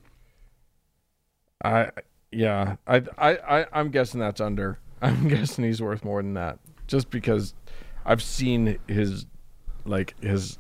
[1.64, 1.92] I
[2.32, 2.78] yeah.
[2.88, 4.80] I I, I I'm guessing that's under.
[5.02, 7.54] I'm guessing he's worth more than that, just because
[8.06, 9.26] I've seen his
[9.86, 10.58] like his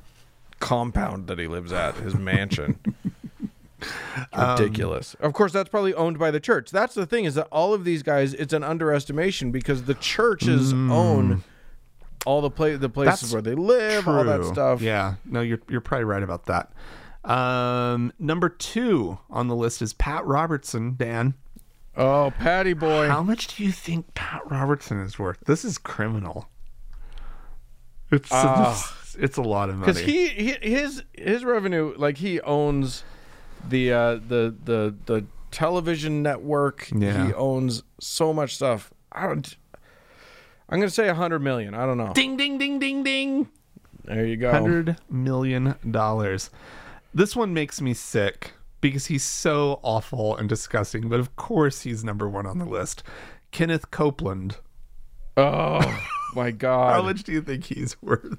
[0.59, 2.79] compound that he lives at, his mansion.
[4.37, 5.15] ridiculous.
[5.19, 6.71] Um, of course, that's probably owned by the church.
[6.71, 10.73] That's the thing is that all of these guys, it's an underestimation because the churches
[10.73, 10.91] mm.
[10.91, 11.43] own
[12.25, 14.81] all the pla- the places That's where they live, all that stuff.
[14.81, 16.71] Yeah, no, you're you're probably right about that.
[17.23, 20.95] Um, number two on the list is Pat Robertson.
[20.97, 21.35] Dan,
[21.95, 23.07] Oh, Patty boy.
[23.07, 25.39] How much do you think Pat Robertson is worth?
[25.45, 26.49] This is criminal.
[28.11, 28.95] It's Ah.
[29.17, 29.91] it's a lot of money.
[29.91, 33.03] because he, he his his revenue like he owns
[33.67, 37.27] the uh the the the television network Yeah.
[37.27, 39.55] he owns so much stuff i don't
[40.69, 43.49] i'm gonna say a hundred million i don't know ding ding ding ding ding.
[44.05, 46.49] there you go Hundred million dollars.
[47.13, 51.07] This one makes me sick because he's so awful and disgusting.
[51.09, 53.01] But of course, he's number one on the list.
[53.51, 54.57] Kenneth Copeland.
[55.37, 55.79] oh
[56.35, 56.93] my God.
[56.93, 58.37] How much do you think he's worth?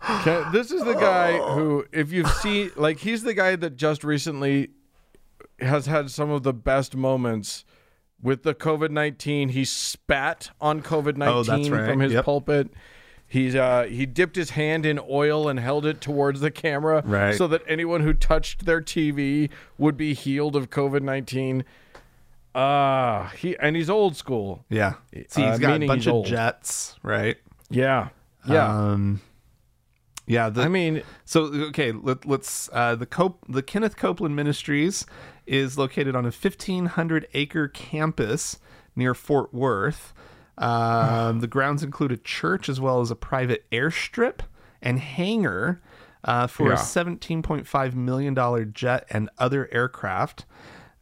[0.00, 4.04] Can- this is the guy who if you've seen like he's the guy that just
[4.04, 4.68] recently
[5.58, 7.64] has had some of the best moments
[8.22, 9.50] with the COVID nineteen.
[9.50, 11.88] He spat on COVID Oh, that's nineteen right.
[11.88, 12.24] from his Yep.
[12.24, 12.70] pulpit.
[13.28, 17.34] He's uh, he dipped his hand in oil and held it towards the camera, Right.
[17.34, 21.64] so that anyone who touched their TV would be healed of COVID nineteen.
[22.54, 24.64] Ah, he and he's old school.
[24.70, 24.94] Yeah.
[25.28, 26.26] See, Uh, he's got a bunch of old.
[26.26, 27.36] jets, right?
[27.68, 28.08] Yeah,
[28.48, 28.68] yeah.
[28.92, 29.20] Um,
[30.26, 30.48] yeah.
[30.48, 35.04] The, I mean, So okay, let, let's uh, the Cop- the Kenneth Copeland Ministries
[35.46, 38.58] is located on a 1500 acre campus
[38.94, 40.12] near Fort Worth.
[40.58, 44.40] Um, the grounds include a church as well as a private airstrip
[44.80, 45.80] and hangar
[46.24, 50.44] uh, for a 17.5 million dollar jet and other aircraft.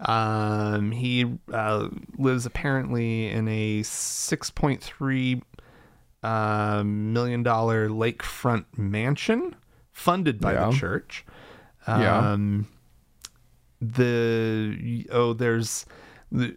[0.00, 5.42] Um, he uh, lives apparently in a 6.3
[6.22, 9.54] uh, million dollar lakefront mansion
[9.92, 10.70] funded by Yeah.
[10.70, 11.24] the church.
[11.86, 12.32] Yeah.
[12.32, 12.66] Um,
[13.92, 15.86] the oh, there's
[16.32, 16.56] the,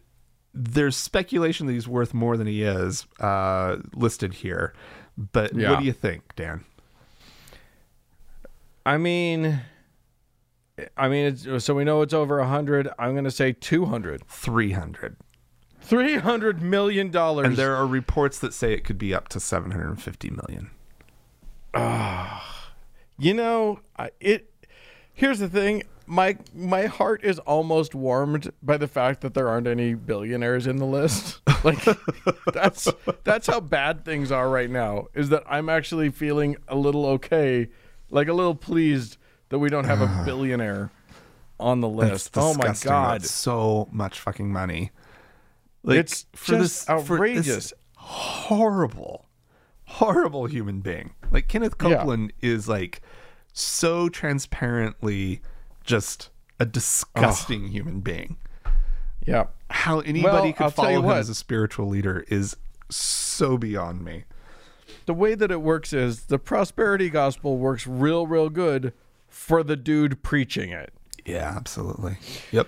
[0.54, 4.74] there's speculation that he's worth more than he is uh, listed here.
[5.18, 5.72] But Yeah.
[5.72, 6.64] what do you think, Dan?
[8.86, 9.62] I mean,
[10.96, 12.88] I mean, it's, so we know it's over a hundred.
[12.98, 14.26] I'm going to say two hundred.
[14.28, 15.18] Three hundred.
[15.82, 17.48] Three hundred million dollars.
[17.48, 20.30] And there are reports that say it could be up to seven hundred and fifty
[20.30, 20.70] million.
[21.74, 22.40] uh,
[23.18, 23.80] you know,
[24.20, 24.52] it.
[25.14, 25.84] Here's the thing.
[26.10, 30.78] My my heart is almost warmed by the fact that there aren't any billionaires in
[30.78, 31.42] the list.
[31.64, 31.84] Like
[32.54, 32.88] that's
[33.24, 35.08] that's how bad things are right now.
[35.16, 37.70] Is that I'm actually feeling a little okay,
[38.12, 39.18] like a little pleased
[39.50, 40.92] that we don't have a billionaire
[41.60, 42.38] on the list.
[42.38, 44.92] Oh my god, That's so much fucking money.
[45.82, 47.74] Like, it's for just outrageous.
[47.96, 49.26] horrible,
[49.86, 51.16] horrible human being.
[51.32, 51.96] Like Kenneth Yeah.
[51.96, 53.02] Copeland is like
[53.52, 55.42] so transparently
[55.88, 58.38] just a disgusting human being.
[59.26, 59.46] yeah.
[59.70, 61.18] How anybody Well, could I'll follow him what.
[61.18, 62.56] as a spiritual leader is
[62.90, 64.24] so beyond me.
[65.08, 68.94] the way that it works is the prosperity gospel works real, real good
[69.28, 70.94] for the dude preaching it.
[71.26, 72.18] Yeah, absolutely.
[72.52, 72.68] Yep.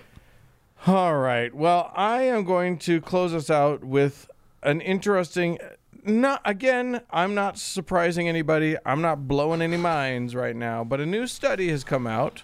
[0.88, 1.54] All right.
[1.54, 4.30] Well, I am going to close us out with
[4.64, 5.58] an interesting.
[6.06, 7.02] Not again.
[7.12, 8.76] I'm not surprising anybody.
[8.86, 10.84] I'm not blowing any minds right now.
[10.86, 12.44] But a new study has come out.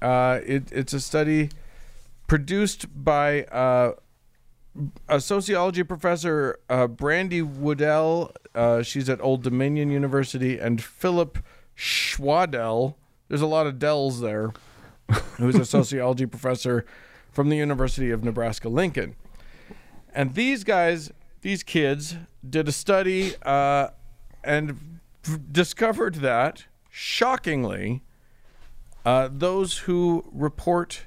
[0.00, 1.50] Uh, it, it's a study
[2.26, 3.92] produced by uh,
[5.08, 8.32] a sociology professor, uh, Brandi Woodell.
[8.54, 11.38] Uh, she's at Old Dominion University, and Philip
[11.76, 12.94] Schwadell.
[13.28, 14.52] There's a lot of Dells there.
[15.36, 16.84] Who's a sociology professor
[17.32, 19.14] from the University of Nebraska Lincoln.
[20.14, 22.16] And these guys, these kids,
[22.48, 23.90] did a study uh,
[24.42, 28.02] and f- discovered that, shockingly,
[29.08, 31.06] uh, those who report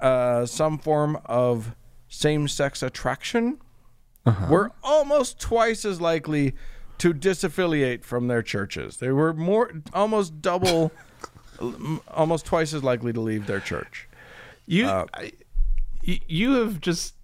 [0.00, 1.76] uh, some form of
[2.08, 3.58] same sex attraction
[4.48, 6.54] were almost twice as likely
[6.98, 8.96] to disaffiliate from their churches.
[8.96, 10.90] They were more, almost double,
[12.08, 14.08] almost twice as likely to leave their church.
[14.66, 15.32] You, Uh, I,
[16.02, 17.14] you have just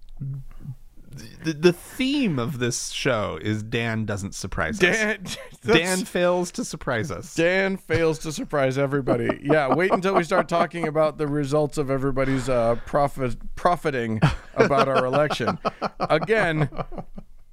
[1.44, 4.96] the, the theme of this show is Dan doesn't surprise us.
[4.96, 5.24] Dan,
[5.66, 7.34] Dan fails to surprise us.
[7.34, 9.40] Dan fails to surprise everybody.
[9.42, 14.20] Yeah, wait until we start talking about the results of everybody's uh, profit profiting
[14.54, 15.58] about our election.
[16.00, 16.68] Again,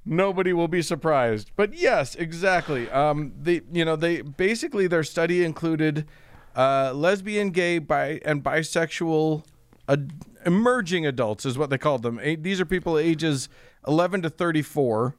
[0.04, 1.50] nobody will be surprised.
[1.56, 2.90] But yes, exactly.
[2.90, 6.06] Um, the you know they basically their study included
[6.54, 9.44] uh, lesbian, gay, bi, and bisexual
[9.88, 10.12] ad-
[10.46, 12.18] emerging adults is what they called them.
[12.40, 13.48] These are people ages
[13.86, 15.14] 11 to 34.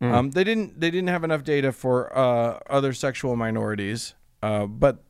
[0.00, 5.02] Um, they didn't they didn't have enough data for uh, other sexual minorities, uh, but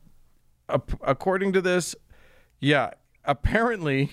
[0.69, 1.95] ap- according to this,
[2.61, 2.91] yeah,
[3.25, 4.11] apparently,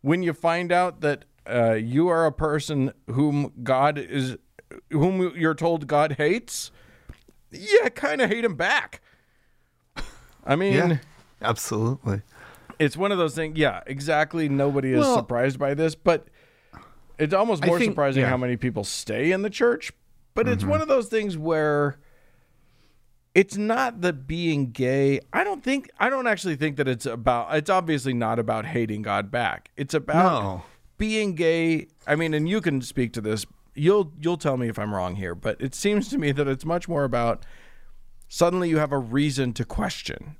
[0.00, 4.38] when you find out that uh, you are a person whom God is,
[4.90, 6.70] whom you're told God hates,
[7.50, 9.02] yeah, kind of hate him back.
[10.46, 10.96] I mean, Yeah,
[11.42, 12.22] absolutely.
[12.78, 13.58] It's one of those things.
[13.58, 14.48] Yeah, exactly.
[14.48, 16.28] Nobody is Well- surprised by this, but
[17.18, 18.28] it's almost more think- surprising yeah.
[18.28, 19.92] how many people stay in the church.
[20.34, 20.52] But Mm-hmm.
[20.54, 21.98] it's one of those things where
[23.34, 25.20] it's not that being gay.
[25.32, 25.90] I don't think.
[25.98, 27.54] I don't actually think that it's about.
[27.54, 29.70] It's obviously not about hating God back.
[29.76, 30.62] It's about No.
[30.98, 31.88] being gay.
[32.06, 33.46] I mean, and you can speak to this.
[33.74, 36.64] You'll you'll tell me if I'm wrong here, but it seems to me that it's
[36.66, 37.44] much more about
[38.28, 40.36] suddenly you have a reason to question.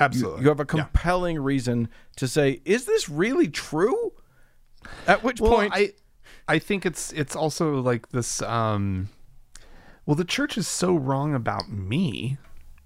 [0.00, 0.42] You, Absolutely.
[0.42, 0.66] you have a Yeah.
[0.84, 4.12] compelling reason to say, "Is this really true?"
[5.06, 5.92] At which Well, point, I
[6.48, 9.08] I think it's it's also like this um
[10.04, 12.36] well the church is so wrong about me,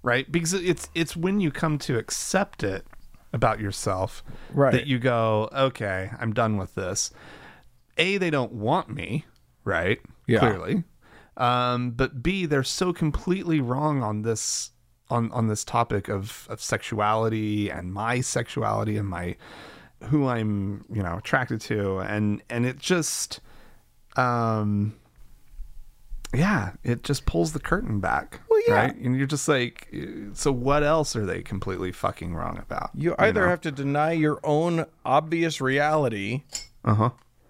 [0.03, 0.31] right?
[0.31, 2.85] Because it's it's when you come to accept it
[3.33, 4.71] about yourself Right.
[4.71, 7.11] that you go, "Okay, I'm done with this."
[7.97, 9.25] a they don't want me,
[9.65, 9.99] right?
[10.25, 10.39] Yeah.
[10.39, 10.83] Clearly.
[11.35, 14.71] Um, but B, they're so completely wrong on this
[15.09, 19.35] on on this topic of of sexuality and my sexuality and my
[20.05, 23.39] who I'm, you know, attracted to and and it just
[24.15, 24.95] um
[26.33, 28.39] yeah, it just pulls the curtain back.
[28.49, 28.73] Well, yeah.
[28.75, 28.95] Right?
[28.95, 29.91] And you're just like
[30.33, 32.91] so what else are they completely fucking wrong about?
[32.93, 33.47] You either know?
[33.49, 36.43] have to deny your own obvious reality,
[36.85, 37.09] Uh-huh.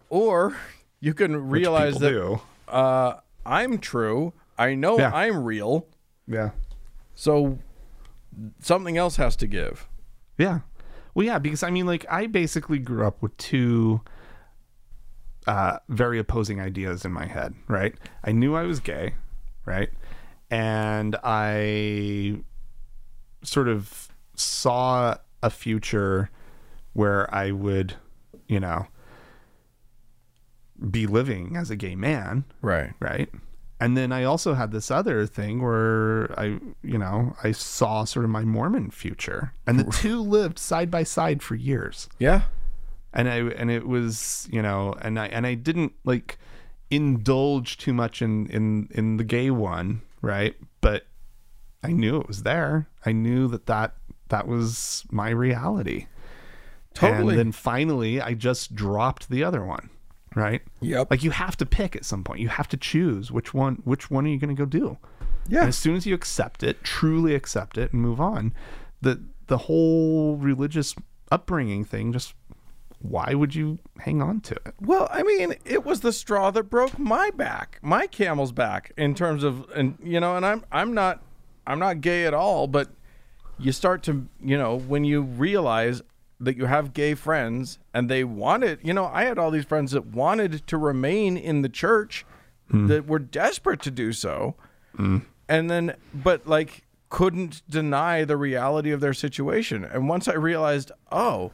[0.10, 0.56] or
[1.02, 2.42] you can realize that do.
[2.70, 4.32] uh, I'm true.
[4.58, 5.12] I know Yeah.
[5.14, 5.86] I'm real.
[6.28, 6.52] Yeah.
[7.20, 7.60] So
[8.62, 9.90] something else has to give.
[10.38, 10.60] Yeah.
[11.14, 14.00] Well, yeah, because I mean, like, I basically grew up with two
[15.46, 17.94] uh, very opposing ideas in my head, right?
[18.24, 19.16] I knew I was gay,
[19.66, 19.90] right?
[20.50, 22.40] And I
[23.44, 26.30] sort of saw a future
[26.94, 27.96] where I would,
[28.48, 28.88] you know,
[30.90, 32.94] be living as a gay man, Right.
[33.02, 33.30] right?
[33.80, 38.26] And then I also had this other thing where I, you know, I saw sort
[38.26, 42.10] of my Mormon future, and the two lived side by side for years.
[42.20, 42.44] Yeah.
[43.14, 46.38] And I and it was, you know, and I and I didn't like
[46.90, 50.56] indulge too much in in in the gay one, right?
[50.82, 51.08] But
[51.82, 52.90] I knew it was there.
[53.06, 53.96] I knew that that
[54.28, 56.08] that was my reality.
[56.94, 57.30] Totally.
[57.30, 59.90] And then finally, I just dropped the other one,
[60.36, 60.62] right?
[60.82, 61.12] Yep.
[61.12, 62.40] Like you have to pick at some point.
[62.40, 63.82] You have to choose which one.
[63.84, 64.98] Which one are you going to go do?
[65.48, 65.62] Yeah.
[65.62, 68.54] And as soon as you accept it, truly accept it, and move on,
[69.02, 70.96] the the whole religious
[71.32, 72.34] upbringing thing just
[73.02, 74.74] why would you hang on to it?
[74.82, 79.16] Well, I mean, it was the straw that broke my back, my camel's back in
[79.16, 81.24] terms of and you know, and I'm I'm not
[81.66, 82.90] I'm not gay at all, but
[83.58, 86.02] you start to, you know, when you realize
[86.40, 89.92] that you have gay friends and they wanted, you know, I had all these friends
[89.92, 92.26] that wanted to remain in the church
[92.70, 92.88] hmm.
[92.88, 94.56] that were desperate to do so.
[95.48, 99.84] And then but like couldn't deny the reality of their situation.
[99.84, 101.52] And once I realized, oh,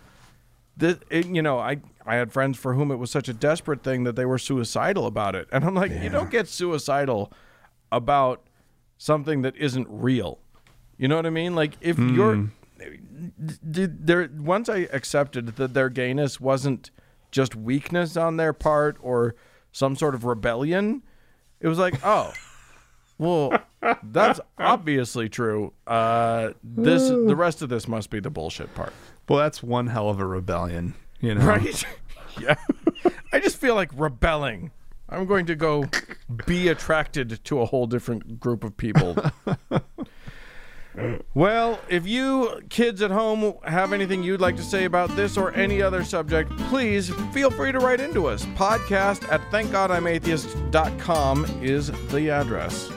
[0.78, 3.82] this, it, you know, I I had friends for whom it was such a desperate
[3.82, 7.32] thing that they were suicidal about it, and I'm like, you don't get suicidal
[7.92, 8.44] about
[8.98, 10.40] something that isn't real.
[10.98, 11.56] You know what I mean?
[11.56, 16.92] Like if you're did there once I accepted that their gayness wasn't
[17.32, 19.36] just weakness on their part or
[19.72, 21.04] some sort of rebellion,
[21.60, 22.34] it was like, oh,
[23.18, 23.58] well,
[24.04, 25.74] that's obviously true.
[25.88, 28.94] Uh, this the rest of this must be the bullshit part.
[29.28, 31.46] Well, that's one hell of a rebellion, you know.
[31.46, 31.84] Right?
[32.42, 32.56] yeah.
[33.34, 34.72] I just feel like rebelling.
[35.08, 35.86] I'm going to go
[36.46, 39.16] be attracted to a whole different group of people.
[41.34, 45.54] well, if you kids at home have anything you'd like to say about this or
[45.54, 48.46] any other subject, please feel free to write into us.
[48.58, 52.90] Podcast at thankgodimatheist.com is the address.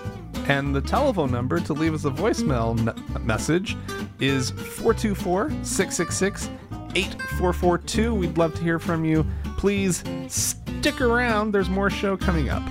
[0.49, 3.77] And the telephone number to leave us a voicemail n- message
[4.19, 6.49] is 424 666
[6.95, 8.15] 8442.
[8.15, 9.27] We'd love to hear from you.
[9.59, 12.63] Please stick around, there's more show coming up.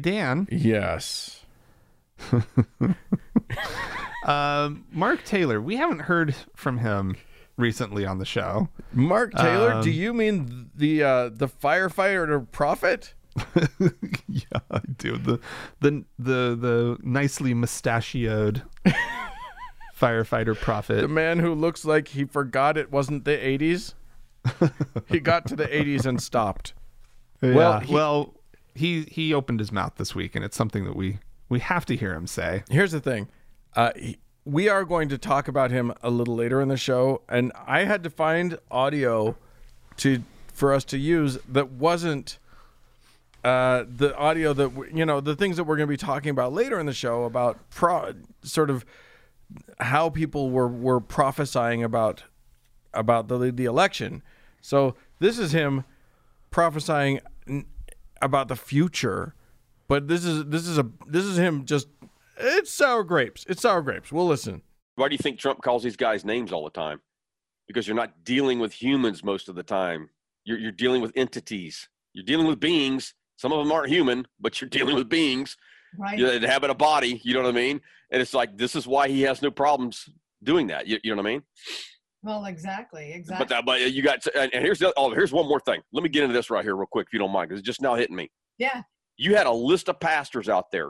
[0.00, 0.48] Dan.
[0.50, 1.44] Yes.
[4.26, 7.16] Um, Mark Taylor, we haven't heard from him
[7.56, 8.68] recently on the show.
[8.92, 13.14] Mark Taylor, Um, do you mean the uh, the firefighter or prophet?
[14.28, 15.16] yeah, I do.
[15.16, 15.38] The
[15.80, 18.62] the the the nicely mustachioed
[19.98, 21.00] firefighter prophet.
[21.00, 23.94] The man who looks like he forgot it wasn't the 80s.
[25.08, 26.74] he got to the 80s and stopped.
[27.42, 28.34] Well, Well, he- well,
[28.74, 31.18] he he opened his mouth this week, and it's something that we
[31.48, 32.62] we have to hear him say.
[32.70, 33.28] Here's the thing.
[33.74, 37.22] Uh, he, we are going to talk about him a little later in the show,
[37.28, 39.36] and I had to find audio
[39.98, 42.38] to for us to use that wasn't
[43.44, 46.30] uh, the audio that we- you know the things that we're going to be talking
[46.30, 48.12] about later in the show about pro,
[48.42, 48.84] sort of
[49.80, 52.24] how people were were prophesying about
[52.94, 54.22] about the the election.
[54.60, 55.84] So this is him
[56.50, 57.20] prophesying
[58.22, 59.34] about the future,
[59.88, 61.88] but this is this is a this is him just
[62.36, 63.44] it's sour grapes.
[63.48, 64.10] It's sour grapes.
[64.12, 64.62] We'll listen.
[64.96, 67.00] Why do you think Trump calls these guys names all the time?
[67.66, 70.10] Because you're not dealing with humans most of the time.
[70.44, 71.88] You're, you're dealing with entities.
[72.12, 73.14] You're dealing with beings.
[73.36, 75.56] Some of them aren't human, but you're dealing with beings
[75.98, 76.16] Right.
[76.18, 77.20] you know, that inhabit a body.
[77.24, 77.80] You know what I mean?
[78.10, 80.08] And it's like this is why he has no problems
[80.42, 80.86] doing that.
[80.86, 81.42] You, you know what I mean?
[82.22, 83.12] Well, exactly.
[83.12, 83.44] Exactly.
[83.44, 84.26] But that, but uh, you got.
[84.36, 84.92] And and here's the.
[84.96, 85.80] Oh, here's one more thing.
[85.92, 87.66] Let me get into this right here real quick, if you don't mind, because it's
[87.66, 88.30] just now hitting me.
[88.58, 88.82] yeah.
[89.16, 90.88] You had a list of pastors out there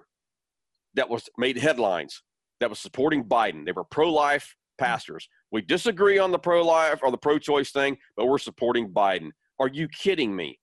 [0.94, 2.22] that was made headlines
[2.60, 3.64] that was supporting Biden.
[3.64, 5.28] They were pro-life pastors.
[5.50, 9.30] We disagree on the pro-life or the pro-choice thing, but we're supporting Biden.
[9.58, 10.60] Are you kidding me?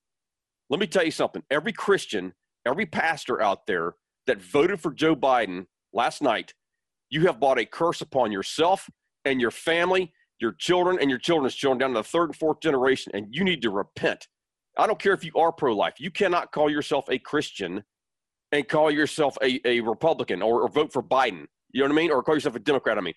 [0.69, 1.43] Let me tell you something.
[1.51, 2.33] Every Christian,
[2.65, 3.95] every pastor out there
[4.27, 6.53] that voted for Joe Biden last night,
[7.09, 8.89] you have brought a curse upon yourself
[9.25, 12.59] and your family, your children, and your children's children down to the third and fourth
[12.61, 14.27] generation, and you need to repent.
[14.77, 17.83] I don't care if you are pro life, you cannot call yourself a Christian
[18.51, 21.45] and call yourself a, a Republican or, or vote for Biden.
[21.71, 22.11] You know what I mean?
[22.11, 22.97] Or call yourself a Democrat.
[22.97, 23.13] I mean,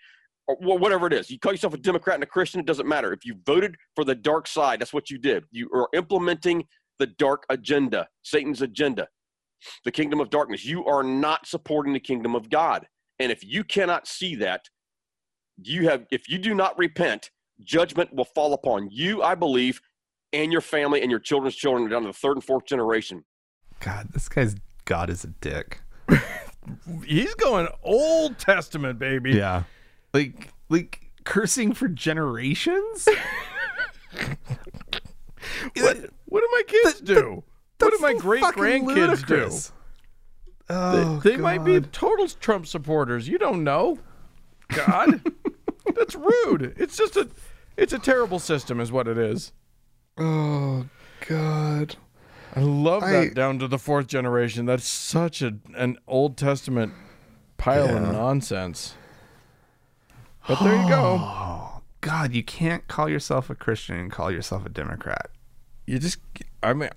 [0.47, 1.31] or whatever it is.
[1.31, 3.13] You call yourself a Democrat and a Christian, it doesn't matter.
[3.13, 5.45] If you voted for the dark side, that's what you did.
[5.51, 6.67] You are implementing
[6.99, 9.09] the dark agenda, Satan's agenda,
[9.85, 10.65] the kingdom of darkness.
[10.65, 12.87] You are not supporting the kingdom of God.
[13.19, 14.63] And if you cannot see that,
[15.63, 17.31] you have if you do not repent,
[17.61, 19.81] judgment will fall upon you, I believe,
[20.33, 23.25] and your family and your children's children down to the third and fourth generation.
[23.81, 25.81] God, this guy's God is a dick.
[27.07, 29.33] He's going Old Testament, baby.
[29.33, 29.65] Yeah.
[30.13, 33.09] Like like cursing for generations?
[35.77, 37.43] What, what do my kids do?
[37.79, 39.51] what do my great grandkids do?
[40.69, 43.29] Oh, they might be oh, total Trump supporters.
[43.29, 43.99] You don't know.
[44.75, 45.23] God,
[45.95, 46.75] that's rude.
[46.77, 47.29] It's just a,
[47.77, 49.53] it's a terrible system, is what it is.
[50.19, 50.87] Oh
[51.27, 51.97] God.
[52.55, 54.67] I love I- that down to the fourth generation.
[54.67, 56.93] That's such a an Old Testament
[57.57, 58.95] pile of nonsense.
[60.49, 61.19] But there you go.
[61.21, 65.31] Oh God, you can't call yourself a Christian and call yourself a Democrat.
[65.87, 66.19] You just,
[66.63, 66.89] I mean,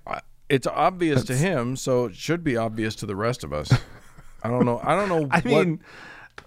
[0.48, 3.70] it's obvious to him, so it should be obvious to the rest of us.
[4.42, 4.80] I don't know.
[4.82, 5.28] I don't know.
[5.30, 5.80] I what, mean,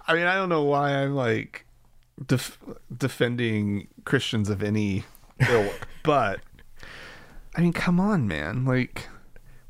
[0.08, 1.66] I mean, I don't know why I'm like
[2.26, 2.58] def-
[2.96, 5.04] defending Christians of any
[5.50, 6.40] ilk, but
[7.56, 8.66] I mean, come on, man.
[8.66, 9.08] Like,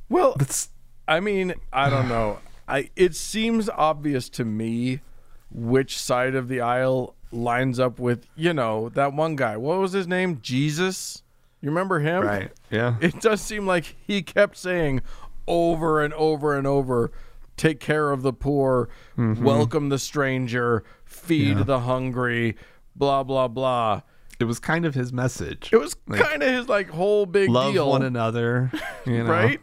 [0.10, 0.70] well, that's
[1.08, 2.40] I mean, I don't know.
[2.68, 5.02] I it seems obvious to me
[5.50, 9.58] which side of the aisle lines up with, you know, that one guy.
[9.58, 10.40] What was his name?
[10.42, 11.24] Jesus?
[11.62, 12.24] You remember him?
[12.24, 12.52] right.
[12.70, 12.96] Yeah.
[13.02, 15.02] It does seem like he kept saying
[15.48, 17.12] over and over and over,
[17.58, 18.88] take care of the poor,
[19.18, 21.58] welcome the stranger, feed Mm-hmm.
[21.60, 21.64] Yeah.
[21.66, 22.56] the hungry,
[22.96, 24.02] blah blah blah.
[24.40, 25.70] It was kind of his message.
[25.74, 27.90] It was Like, kind of his like whole big love deal.
[27.90, 28.72] one another,
[29.06, 29.30] you know?
[29.32, 29.60] right?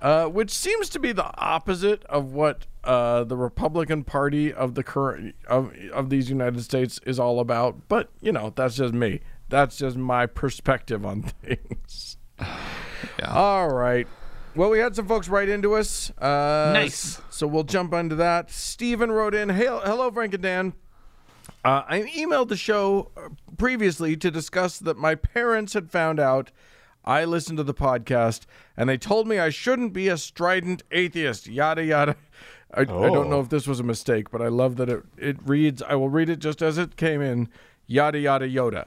[0.00, 4.84] Uh, which seems to be the opposite of what uh, the Republican Party of the
[4.84, 7.88] current of of these United States is all about.
[7.88, 9.20] But you know, that's just me.
[9.48, 12.16] That's just my perspective on things.
[13.20, 13.32] Yeah.
[13.32, 14.06] All right.
[14.54, 16.10] Well, we had some folks write into us.
[16.18, 17.20] Uh, Nice.
[17.30, 18.50] So we'll jump onto that.
[18.50, 20.72] Steven wrote in, hey, hello, Frank and Dan.
[21.64, 26.50] Uh, I emailed the show uh, previously to discuss that my parents had found out
[27.04, 28.42] I listened to the podcast
[28.76, 32.16] and they told me I shouldn't be a strident atheist, yada, yada.
[32.74, 33.40] I, I don't know Oh.
[33.40, 36.28] if this was a mistake, but I love that it, it reads, I will read
[36.28, 37.48] it just as it came in,
[37.86, 38.86] yada, yada, yoda.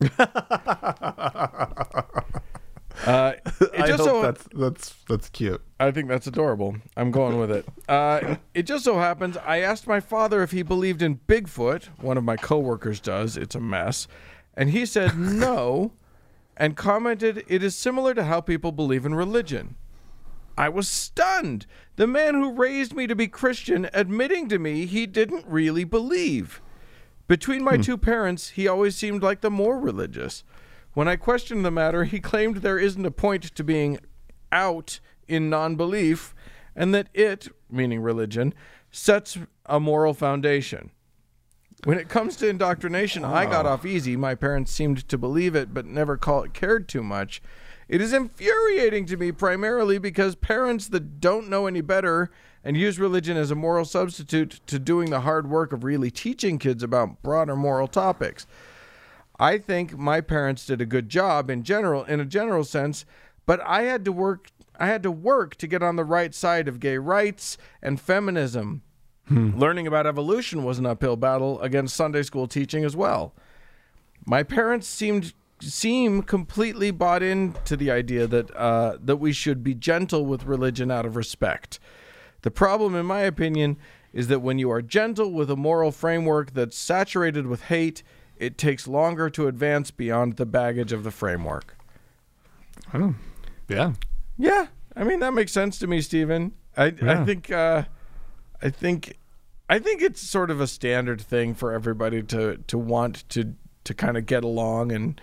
[3.06, 5.62] uh, it I just hope so that's that's that's cute.
[5.78, 6.76] I think that's adorable.
[6.96, 7.66] I'm going with it.
[7.88, 11.84] Uh, it just so happens I asked my father if he believed in Bigfoot.
[12.00, 13.36] One of my coworkers does.
[13.36, 14.08] It's a mess,
[14.54, 15.92] and he said no,
[16.56, 19.76] and commented it is similar to how people believe in religion.
[20.58, 21.66] I was stunned.
[21.96, 26.60] The man who raised me to be Christian admitting to me he didn't really believe.
[27.26, 30.42] Between my two parents, he always seemed like the more religious.
[30.92, 33.98] When I questioned the matter, he claimed there isn't a point to being
[34.50, 36.34] out in non belief,
[36.74, 38.54] and that it, meaning religion,
[38.90, 40.90] sets a moral foundation.
[41.84, 44.16] When it comes to indoctrination, I got off easy.
[44.16, 47.40] My parents seemed to believe it, but never call it cared too much.
[47.88, 52.30] It is infuriating to me primarily because parents that don't know any better
[52.62, 56.58] and use religion as a moral substitute to doing the hard work of really teaching
[56.58, 58.46] kids about broader moral topics.
[59.40, 63.06] I think my parents did a good job in general in a general sense,
[63.46, 66.68] but I had to work I had to work to get on the right side
[66.68, 68.82] of gay rights and feminism.
[69.58, 73.32] Learning about evolution was an uphill battle against Sunday school teaching as well.
[74.26, 79.74] My parents seemed seem completely bought into the idea that uh, that we should be
[79.74, 81.78] gentle with religion out of respect.
[82.42, 83.78] The problem, in my opinion,
[84.12, 88.02] is that when you are gentle with a moral framework that's saturated with hate,
[88.40, 91.76] it takes longer to advance beyond the baggage of the framework.
[92.92, 93.14] Oh,
[93.68, 93.92] yeah.
[94.38, 96.52] Yeah, I mean that makes sense to me, Stephen.
[96.76, 97.84] I I think uh,
[98.62, 99.18] I think
[99.68, 103.94] I think it's sort of a standard thing for everybody to to want to to
[103.94, 105.20] kind of get along and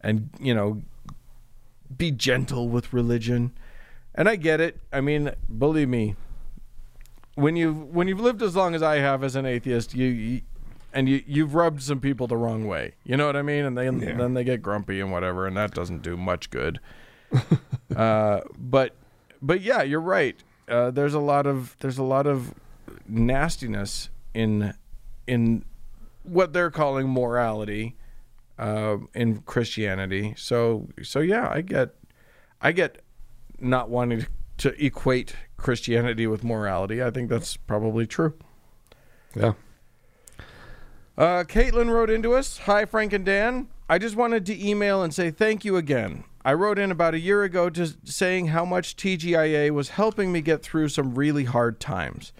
[0.00, 0.82] and you know
[1.96, 3.52] be gentle with religion.
[4.14, 4.80] And I get it.
[4.92, 6.16] I mean, believe me,
[7.36, 10.40] when you when you've lived as long as I have as an atheist, you, you
[10.96, 12.94] and you you've rubbed some people the wrong way.
[13.04, 13.64] You know what I mean?
[13.64, 14.16] And they Yeah.
[14.16, 16.80] then they get grumpy and whatever, and that doesn't do much good.
[17.96, 18.96] uh, but
[19.42, 20.42] but yeah, you're right.
[20.68, 22.54] Uh, there's a lot of there's a lot of
[23.06, 24.74] nastiness in
[25.26, 25.64] in
[26.22, 27.96] what they're calling morality
[28.58, 30.34] uh, in Christianity.
[30.36, 31.94] So so yeah, I get
[32.60, 33.02] I get
[33.60, 34.26] not wanting
[34.58, 37.02] to equate Christianity with morality.
[37.02, 38.34] I think that's probably true.
[39.34, 39.52] Yeah.
[41.18, 43.68] Uh, Caitlin wrote into us Hi, Frank and Dan.
[43.88, 46.24] I just wanted to email and say thank you again.
[46.44, 50.42] I wrote in about a year ago just saying how much TGIA was helping me
[50.42, 52.32] get through some really hard times.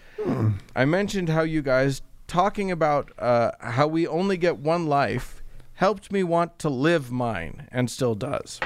[0.75, 5.41] I mentioned how you guys talking about uh, how we only get one life
[5.73, 8.59] helped me want to live mine and still does.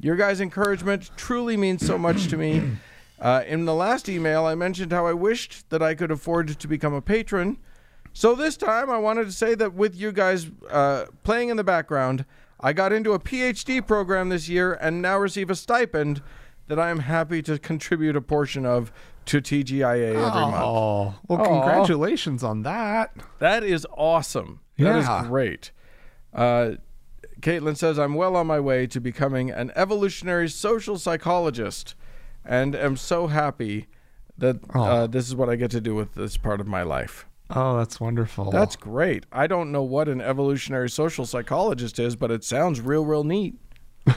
[0.00, 2.76] Your guys' encouragement truly means so much to me.
[3.20, 6.68] Uh, in the last email, I mentioned how I wished that I could afford to
[6.68, 7.58] become a patron.
[8.18, 11.62] So this time, I wanted to say that with you guys uh, playing in the
[11.62, 12.24] background,
[12.58, 16.20] I got into a PhD program this year and now receive a stipend
[16.66, 18.90] that I am happy to contribute a portion of
[19.26, 20.56] to TGIA every month.
[20.56, 21.44] Oh, well, Aw.
[21.44, 23.14] congratulations on that.
[23.38, 24.62] That is awesome.
[24.78, 25.70] That is great.
[26.34, 26.72] Uh,
[27.40, 31.94] Caitlin says, I'm well on my way to becoming an evolutionary social psychologist
[32.44, 33.86] and am so happy
[34.36, 37.24] that uh, this is what I get to do with this part of my life.
[37.50, 38.50] Oh, that's wonderful.
[38.50, 39.24] That's great.
[39.32, 43.54] I don't know what an evolutionary social psychologist is, but it sounds real, real neat.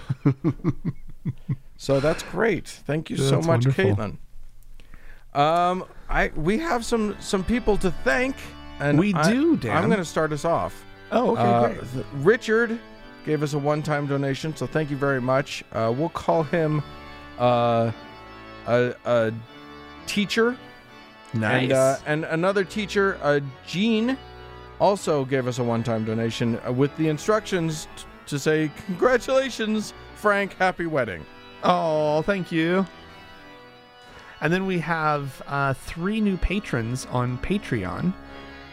[1.78, 2.68] so that's great.
[2.68, 3.86] Thank you so much, wonderful.
[3.86, 4.18] Caitlin.
[5.34, 8.36] Um, I we have some some people to thank,
[8.80, 9.78] and We I- do, Dan.
[9.78, 10.84] I'm going to start us off.
[11.12, 12.06] Oh, okay, Uh, great.
[12.16, 12.80] Richard
[13.26, 15.64] gave us a one-time donation, so thank you very much.
[15.72, 16.82] Uh, we'll call him
[17.40, 17.92] uh,
[18.68, 19.34] a, a
[20.08, 20.58] teacher.
[21.34, 21.64] Nice.
[21.64, 24.18] And, uh, and another teacher, uh, Jean,
[24.80, 30.54] also gave us a one-time donation uh, with the instructions t- to say, "Congratulations, Frank!
[30.56, 31.26] Happy wedding."
[31.64, 32.86] Oh, thank you.
[34.42, 38.14] And then we have uh, three new patrons on Patreon.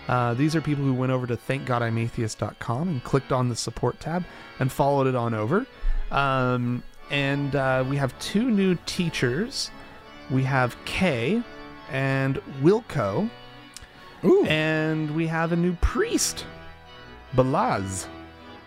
[0.08, 4.24] Uh, these are people who went over to thankgodimatheist.com and clicked on the support tab
[4.58, 5.66] and followed it on over.
[6.10, 9.70] Um, and uh, we have two new teachers.
[10.30, 11.42] We have Kay
[11.90, 13.28] and Wilco.
[14.24, 14.44] Ooh!
[14.46, 16.44] And we have a new priest,
[17.34, 18.06] Balaz.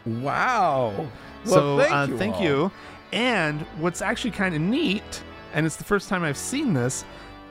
[0.06, 0.94] wow!
[0.96, 1.10] Well,
[1.46, 2.18] so thank uh, you.
[2.18, 2.72] thank you.
[3.12, 7.04] And what's actually kind of neat, and it's the first time I've seen this,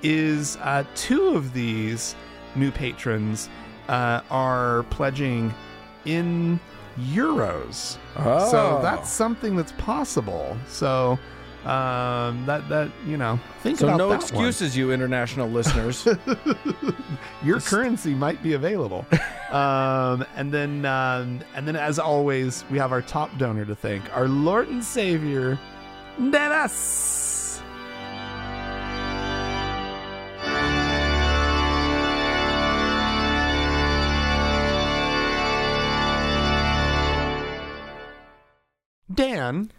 [0.02, 2.14] is uh, two of these
[2.54, 3.50] new patrons
[3.88, 5.52] uh, are pledging
[6.06, 6.58] in
[6.98, 7.98] euros.
[8.16, 8.50] Oh.
[8.50, 10.56] So that's something that's possible.
[10.66, 11.18] So
[11.66, 14.20] um, that that you know, think So about no that one.
[14.22, 16.06] excuses, you international listeners.
[17.42, 19.04] Your currency might be available.
[19.50, 24.02] um, and then, um, and then, as always, we have our top donor to thank,
[24.16, 25.58] our Lord and Savior,
[26.30, 27.62] Dennis.
[39.12, 39.72] Dan,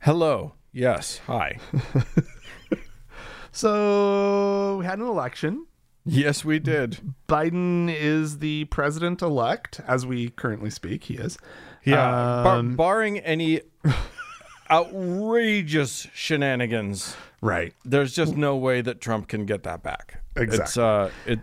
[0.00, 0.52] Hello.
[0.74, 1.20] Yes.
[1.28, 1.56] Hi.
[3.52, 5.66] so we had an election.
[6.04, 6.98] Yes, we did.
[7.28, 11.04] Biden is the president elect, as we currently speak.
[11.04, 11.38] He is.
[11.84, 11.96] Yeah.
[12.42, 13.62] bar- Um, barring any
[14.70, 17.72] outrageous shenanigans, right.
[17.84, 20.20] there's just no way that Trump can get that back.
[20.36, 20.82] It's Exactly.
[20.82, 21.38] uh, it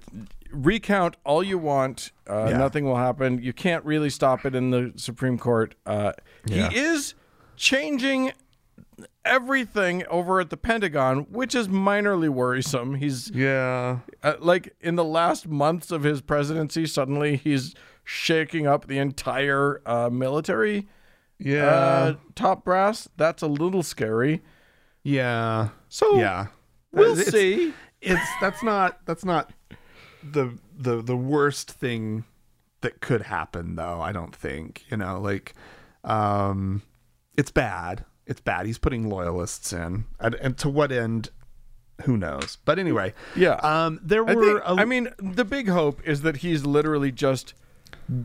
[0.51, 2.11] recount all you want.
[2.29, 2.57] Uh, Yeah.
[2.57, 3.41] Nothing will happen.
[3.41, 5.73] You can't really stop it in the Supreme Court.
[5.85, 6.11] Uh,
[6.45, 6.69] Yeah.
[6.69, 7.15] He is
[7.55, 8.33] changing
[9.23, 12.95] everything over at the Pentagon, which is minorly worrisome.
[12.95, 13.99] He's Yeah.
[14.23, 19.81] uh, like in the last months of his presidency, suddenly he's shaking up the entire
[19.85, 20.87] uh, military
[21.37, 21.65] Yeah.
[21.65, 23.07] uh, top brass.
[23.17, 24.41] That's a little scary.
[25.03, 25.69] yeah.
[25.89, 26.47] So Yeah.
[26.91, 27.73] we'll It's- see.
[28.01, 29.51] It's that's not that's not
[30.23, 32.23] the the the worst thing
[32.81, 34.83] that could happen though, I don't think.
[34.89, 35.53] You know, like
[36.03, 36.81] um
[37.37, 38.05] it's bad.
[38.27, 38.65] It's bad.
[38.65, 40.05] He's putting loyalists in.
[40.19, 41.29] And, and to what end
[42.03, 42.57] who knows.
[42.65, 43.55] But anyway, Yeah.
[43.55, 47.11] um there I, were think, a, I mean, the big hope is that he's literally
[47.11, 47.53] just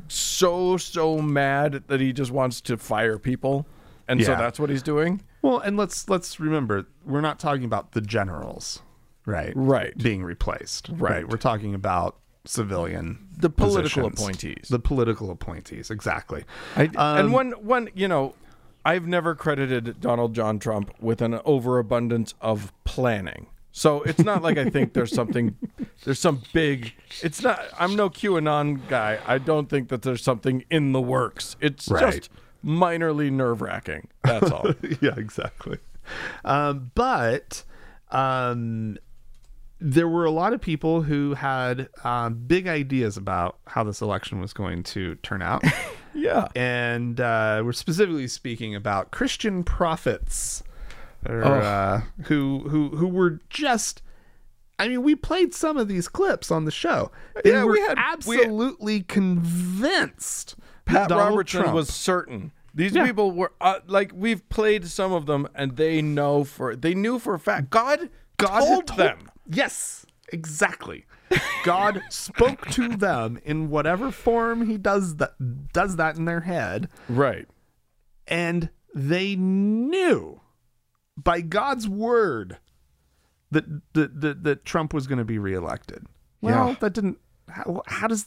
[0.08, 3.66] so so mad that he just wants to fire people,
[4.08, 5.22] and so that's what he's doing.
[5.42, 8.80] well, and let's let's remember we're not talking about the generals,
[9.26, 9.52] right?
[9.54, 9.96] Right.
[9.96, 10.88] Being replaced.
[10.92, 11.28] Right.
[11.28, 14.20] We're talking about civilian The political positions.
[14.20, 14.68] appointees.
[14.70, 16.44] The political appointees, exactly.
[16.76, 18.34] I, Um, and one one you know,
[18.86, 23.48] I've never credited Donald John Trump with an overabundance of planning.
[23.72, 25.56] So it's not like I think there's something,
[26.04, 26.94] there's some big.
[27.20, 27.60] It's not.
[27.80, 29.18] I'm no QAnon guy.
[29.26, 31.56] I don't think that there's something in the works.
[31.60, 32.14] It's Right.
[32.14, 32.30] just
[32.64, 34.06] minorly nerve wracking.
[34.22, 34.70] That's all.
[35.00, 35.78] yeah, exactly.
[36.44, 37.64] Um, but
[38.12, 38.98] um,
[39.80, 44.40] there were a lot of people who had um, big ideas about how this election
[44.40, 45.64] was going to turn out.
[46.16, 46.48] yeah.
[46.56, 50.62] and uh, we're specifically speaking about Christian prophets
[51.28, 51.52] or, Oh.
[51.60, 54.02] uh, who who who were just.
[54.78, 57.10] I mean, we played some of these clips on the show.
[57.42, 57.96] They Yeah, were we had-
[58.26, 60.56] we- absolutely convinced.
[60.84, 62.52] Pat Donald Robertson Trump- was certain.
[62.74, 63.06] These Yeah.
[63.06, 67.18] people were uh, like we've played some of them, and they know for they knew
[67.18, 67.70] for a fact.
[67.70, 69.30] God, God told, told them.
[69.48, 71.06] Yes, exactly.
[71.64, 75.34] God spoke to them in whatever form He does that
[75.72, 77.46] does that in their head, Right.
[78.28, 80.40] and they knew
[81.16, 82.58] by God's word
[83.50, 83.64] that
[83.94, 86.06] that that, that Trump was going to be reelected.
[86.40, 86.76] Well, Yeah.
[86.80, 87.18] that didn't.
[87.48, 88.26] How, how does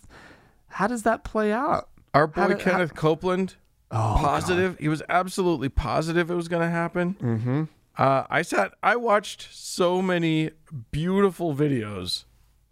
[0.67, 1.89] how does that play out?
[2.13, 3.55] Our boy How did- how- Kenneth Copeland,
[3.91, 4.77] Oh, positive.
[4.79, 7.15] He was absolutely positive it was going to happen.
[7.21, 7.63] Mm-hmm.
[7.97, 8.73] Uh, I sat.
[8.83, 10.51] I watched so many
[10.91, 12.25] beautiful videos.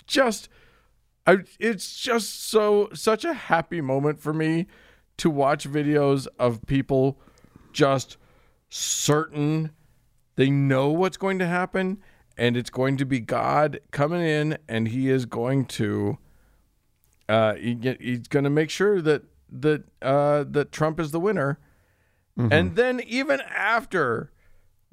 [0.07, 0.49] Just,
[1.25, 1.39] I.
[1.59, 4.67] It's just so such a happy moment for me
[5.17, 7.19] to watch videos of people
[7.73, 8.17] just
[8.69, 9.71] certain
[10.35, 11.97] they know what's going to happen
[12.37, 16.17] and it's going to be God coming in and he is going to
[17.27, 21.59] uh he he's going to make sure that that uh that Trump is the winner.
[22.51, 24.31] And then even after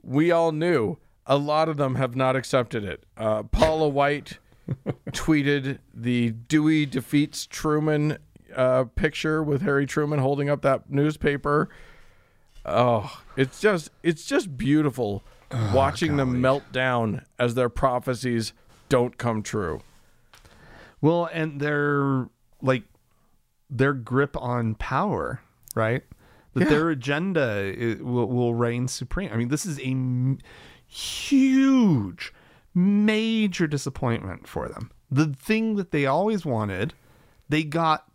[0.03, 0.97] we all knew
[1.27, 3.05] a lot of them have not accepted it.
[3.19, 4.39] Uh, Paula White
[5.11, 8.19] tweeted the Dewey defeats Truman
[8.55, 11.69] uh, picture with Harry Truman holding up that newspaper.
[12.65, 15.23] Oh, it's just it's just beautiful
[15.73, 18.53] watching them melt down as their prophecies
[18.89, 19.81] don't come true.
[21.01, 22.29] Well, and their
[22.62, 22.85] like
[23.69, 25.41] their grip on power,
[25.75, 26.03] right?
[26.55, 26.69] That Yeah.
[26.71, 29.31] their agenda will, will reign supreme.
[29.33, 30.39] I mean, this is a
[30.87, 32.33] huge,
[32.75, 34.91] major disappointment for them.
[35.11, 36.95] The thing that they always wanted,
[37.49, 38.11] they got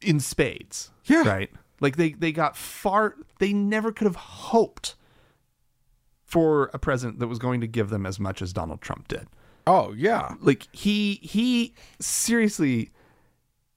[0.00, 0.90] in spades.
[1.04, 1.28] Yeah.
[1.28, 1.50] Right?
[1.80, 4.94] Like they they got far they never could have hoped
[6.24, 9.26] for a president that was going to give them as much as Donald Trump did
[9.66, 10.34] Oh yeah.
[10.40, 12.90] like he he seriously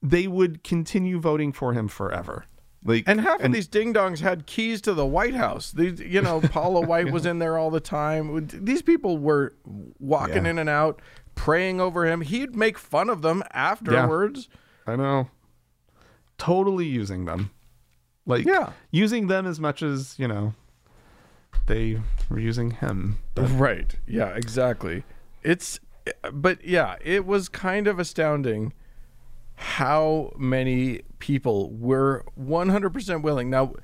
[0.02, 2.46] they would continue voting for him forever
[2.86, 5.72] like And half of these ding dongs had keys to the White House.
[5.72, 8.46] These, you know, Paula White was in there all the time.
[8.52, 9.54] These people were
[9.98, 10.50] walking Yeah.
[10.50, 11.00] in and out,
[11.34, 12.20] praying over him.
[12.22, 14.48] He'd make fun of them afterwards.
[14.86, 15.28] i know
[16.38, 17.50] totally using them
[18.26, 18.70] like Yeah.
[18.90, 20.54] using them as much as you know
[21.66, 23.94] they were using him Right.
[24.06, 25.02] Yeah, exactly.
[25.42, 25.80] It's
[26.32, 28.72] but yeah, it was kind of astounding
[29.56, 33.50] how many people were 100% willing.
[33.50, 33.74] Now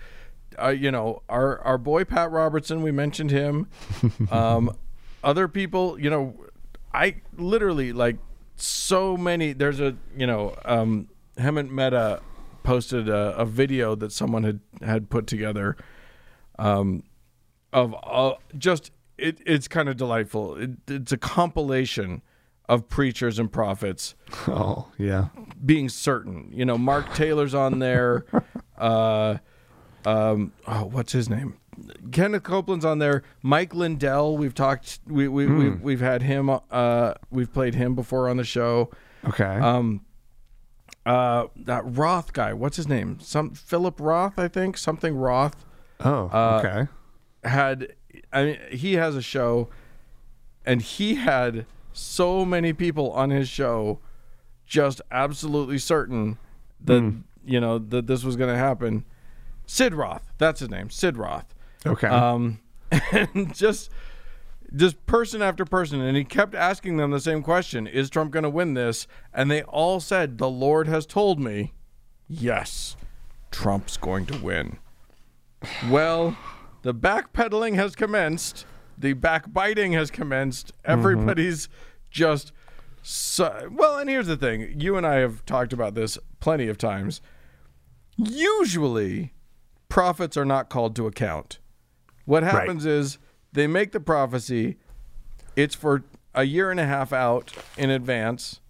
[0.62, 3.68] uh, you know, our our boy Pat Robertson, we mentioned him.
[4.30, 4.76] Um
[5.24, 6.34] other people, you know,
[6.92, 8.16] I literally like
[8.56, 11.08] so many there's a, you know, um
[11.38, 12.20] Hemant Mehta
[12.62, 15.76] posted a, a video that someone had had put together
[16.58, 17.02] um,
[17.72, 20.56] of uh, just it, it's kind of delightful.
[20.56, 22.22] It, it's a compilation
[22.72, 24.14] of preachers and prophets
[24.48, 25.28] oh yeah
[25.64, 26.50] being certain.
[26.52, 28.24] You know, Mark Taylor's on there.
[28.78, 29.38] uh,
[30.04, 31.56] um, oh, what's his name?
[32.10, 33.22] Kenneth Copeland's on there.
[33.42, 34.36] Mike Lindell.
[34.36, 35.00] We've talked.
[35.06, 36.50] We we we've, we've had him.
[36.70, 38.90] Uh, we've played him before on the show.
[39.24, 40.04] okay Um,
[41.06, 42.52] uh, that Roth guy.
[42.52, 43.18] What's his name?
[43.20, 44.76] Some Philip Roth, I think.
[44.76, 45.64] Something Roth
[46.00, 46.88] oh uh, okay
[47.44, 47.94] had
[48.32, 49.68] I mean he has a show
[50.66, 53.98] and he had so many people on his show
[54.66, 56.38] just absolutely certain
[56.84, 57.14] that
[57.44, 59.04] you know that this was going to happen.
[59.66, 61.54] Sid Roth, that's his name, Sid Roth.
[61.86, 62.60] okay Um
[63.12, 63.90] and just
[64.74, 68.42] just person after person and he kept asking them the same question, is Trump going
[68.42, 69.06] to win this?
[69.34, 71.74] And they all said, "The Lord has told me,
[72.28, 72.96] yes,
[73.50, 74.78] Trump's going to win."
[75.90, 76.36] Well,
[76.82, 78.66] the backpedaling has commenced.
[78.98, 80.68] The backbiting has commenced.
[80.68, 80.92] Mm-hmm.
[80.92, 81.68] Everybody's
[82.10, 82.52] just
[83.02, 83.98] so well.
[83.98, 87.20] And here's the thing: you and I have talked about this plenty of times.
[88.16, 89.32] Usually,
[89.88, 91.58] prophets are not called to account.
[92.24, 93.18] What happens is
[93.52, 94.76] they make the prophecy.
[95.56, 98.60] It's for a year and a half out in advance,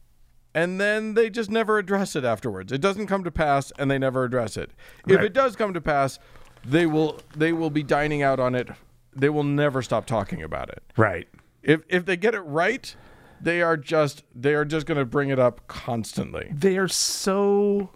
[0.55, 2.73] and then they just never address it afterwards.
[2.73, 4.71] It doesn't come to pass, and they never address it.
[5.07, 6.19] If it does come to pass,
[6.65, 8.69] they will they will be dining out on it.
[9.15, 10.83] They will never stop talking about it.
[10.97, 11.29] right
[11.63, 12.95] If if they get it right,
[13.41, 16.51] they are just they are just going to bring it up constantly.
[16.55, 17.91] they are so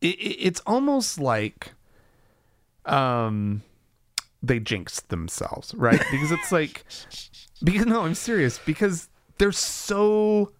[0.00, 1.72] it, it- it's almost like
[2.84, 3.62] um
[4.42, 6.84] they jinxed themselves right because it's like
[7.64, 9.08] because no i'm serious because
[9.38, 10.52] they're so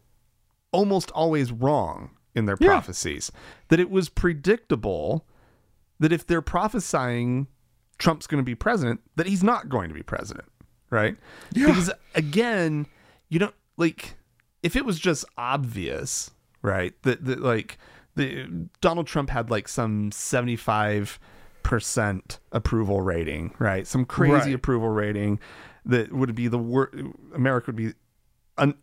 [0.73, 2.69] almost always wrong in their Yeah.
[2.69, 3.31] prophecies
[3.69, 5.25] that it was predictable
[6.01, 7.47] that if they're prophesying
[7.99, 10.47] trump's going to be president that he's not going to be president
[10.91, 11.17] right
[11.53, 12.87] because again
[13.29, 14.15] you don't like
[14.63, 16.31] if it was just obvious
[16.63, 17.77] right that, that like
[18.15, 21.19] the donald trump had like some 75
[21.63, 24.55] percent approval rating right some crazy Right.
[24.55, 25.39] approval rating
[25.85, 26.95] that would be the worst
[27.35, 27.93] america would be
[28.57, 28.79] un-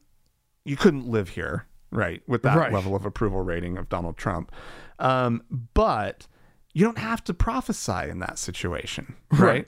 [0.66, 2.72] you couldn't live here right with that Right.
[2.74, 4.52] level of approval rating of donald trump
[5.00, 5.42] um,
[5.74, 6.28] but
[6.76, 9.68] you don't have to prophesy in that situation right, Right.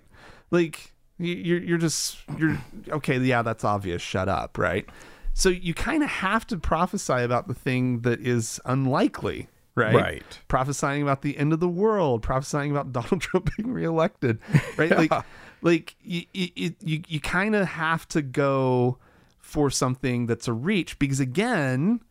[0.51, 2.57] like you- you're, you're just you're
[2.89, 4.01] okay yeah that's obvious.
[4.03, 4.85] Shut up right?
[5.33, 9.95] So you kind of have to prophesy about the thing that is unlikely right?
[9.95, 10.39] Right.
[10.47, 14.39] prophesying about the end of the world prophesying about donald trump being reelected
[14.77, 14.91] right?
[14.91, 15.13] Like
[15.61, 18.97] like you you, you, you kind of have to go
[19.39, 22.01] for something that's a reach because again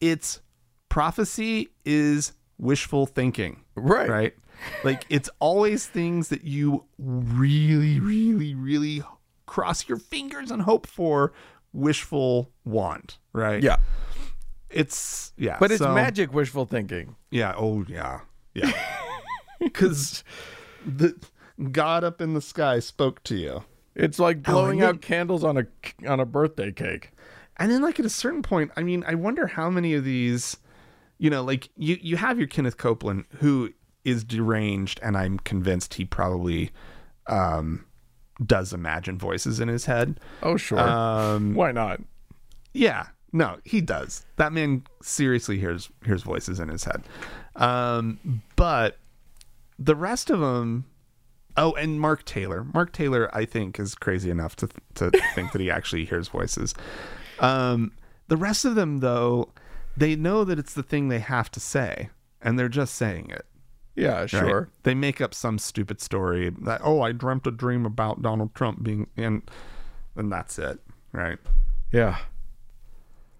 [0.00, 0.40] it's
[0.88, 4.08] prophecy is wishful thinking Right.
[4.08, 4.34] right
[4.82, 9.02] like it's always things that you really really really
[9.46, 11.32] cross your fingers and hope for
[11.72, 13.76] wishful want right Yeah.
[14.70, 17.14] it's yeah But it's so- magic wishful thinking.
[17.30, 18.20] yeah oh yeah
[18.54, 18.72] yeah
[19.60, 20.24] because
[20.84, 21.14] the
[21.72, 25.44] god up in the sky spoke to you It's like Oh, blowing and out candles
[25.44, 25.66] on a
[26.08, 27.12] on a birthday cake.
[27.56, 30.56] and then like at a certain point i mean i wonder how many of these
[31.18, 33.70] you know like you you have your kenneth copeland who
[34.04, 36.70] is deranged and i'm convinced he probably
[37.26, 37.84] um
[38.44, 40.20] does imagine voices in his head.
[40.44, 40.78] Oh sure.
[40.78, 42.00] um Why not?
[42.72, 43.06] yeah.
[43.32, 44.24] No he does.
[44.36, 47.02] That man seriously hears hears voices in his head.
[47.56, 48.98] Um but
[49.78, 50.84] the rest of them
[51.56, 52.64] oh and mark taylor.
[52.72, 56.74] Mark taylor i think is crazy enough to to think that he actually hears voices.
[57.40, 57.90] Um
[58.28, 59.50] the rest of them though
[59.98, 62.10] they know that it's the thing they have to say
[62.42, 63.46] and they're just saying it
[63.96, 64.30] Yeah, right?
[64.30, 64.68] sure.
[64.84, 68.82] they make up some stupid story that oh i dreamt a dream about donald trump
[68.82, 69.42] being and
[70.16, 70.80] and that's it
[71.12, 71.38] right
[71.92, 72.18] Yeah.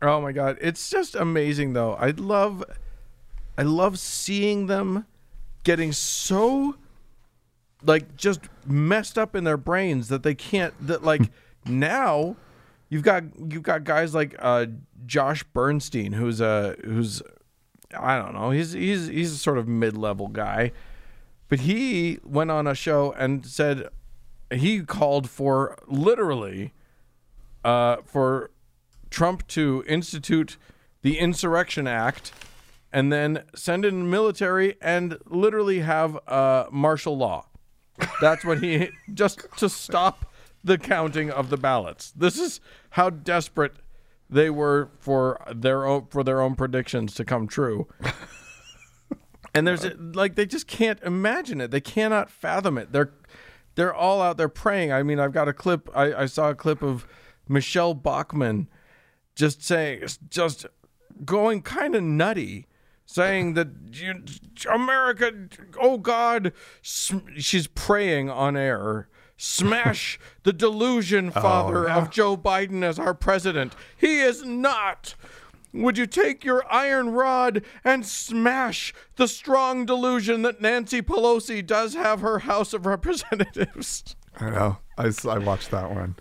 [0.00, 1.94] Oh my god, it's just amazing though.
[1.94, 2.62] I love
[3.59, 5.06] I love seeing them
[5.64, 6.76] getting so
[7.82, 11.22] like just messed up in their brains that they can't that like
[11.66, 12.36] now
[12.89, 14.66] you've got you've got guys like uh
[15.07, 17.22] Josh Bernstein who's a who's
[17.97, 20.72] I don't know, he's he's he's a sort of mid-level guy.
[21.49, 23.89] But he went on a show and said
[24.53, 26.72] he called for literally
[27.64, 28.51] uh, for
[29.11, 30.59] Trump to institute
[31.01, 32.32] the Insurrection Act
[32.93, 37.47] and then send in military and literally have uh, martial law.
[38.20, 40.27] That's what he just to stop
[40.68, 42.12] the counting of the ballots.
[42.12, 42.60] This is
[42.90, 43.76] how desperate
[44.30, 47.88] they were for their own for their own predictions to come true.
[49.54, 51.70] And there's a, like they just can't imagine it.
[51.70, 52.92] They cannot fathom it.
[52.92, 53.12] They're
[53.74, 54.92] they're all out there praying.
[54.92, 55.88] I mean, I've got a clip.
[55.94, 57.06] I, I saw a clip of
[57.48, 58.68] Michele Bachmann
[59.34, 60.66] just saying, just
[61.24, 62.66] going kind of nutty,
[63.06, 64.22] saying that you,
[64.72, 65.32] America,
[65.80, 66.52] oh God,
[66.82, 69.08] she's praying on air.
[69.41, 73.74] Smash the delusion, oh, father, of Joe Biden as our president.
[73.97, 75.14] He is not.
[75.72, 81.95] Would you take your iron rod and smash the strong delusion that Nancy Pelosi does
[81.95, 84.16] have her House of Representatives?
[84.41, 86.14] i know I, I watched that one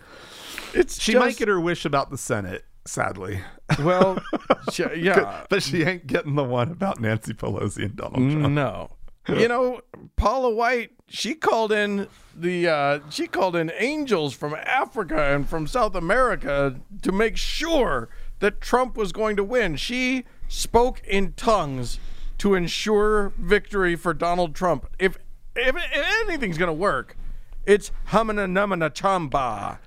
[0.74, 3.40] It's She just, might get her wish about the Senate, sadly.
[3.80, 4.22] well,
[4.96, 8.54] yeah, but she ain't getting the one about Nancy Pelosi and Donald Trump.
[8.54, 8.90] no.
[9.28, 9.80] You know,
[10.16, 15.66] Paula White, she called in the uh, she called in angels from Africa and from
[15.66, 18.08] South America to make sure
[18.38, 19.76] that Trump was going to win.
[19.76, 21.98] She spoke in tongues
[22.38, 24.88] to ensure victory for Donald Trump.
[24.98, 25.18] If
[25.54, 27.16] if, if anything's going to work,
[27.66, 29.78] it's hamana namana chamba.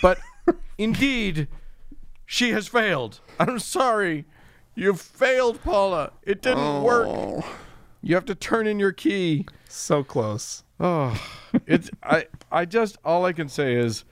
[0.00, 0.18] But
[0.78, 1.48] indeed,
[2.26, 3.20] she has failed.
[3.38, 4.24] I'm sorry.
[4.74, 6.12] You've failed, Paula.
[6.22, 7.44] It didn't work.
[8.02, 9.46] You have to turn in your key.
[9.68, 10.64] So close.
[10.80, 11.20] Oh,
[11.66, 14.04] it's I I just all I can say is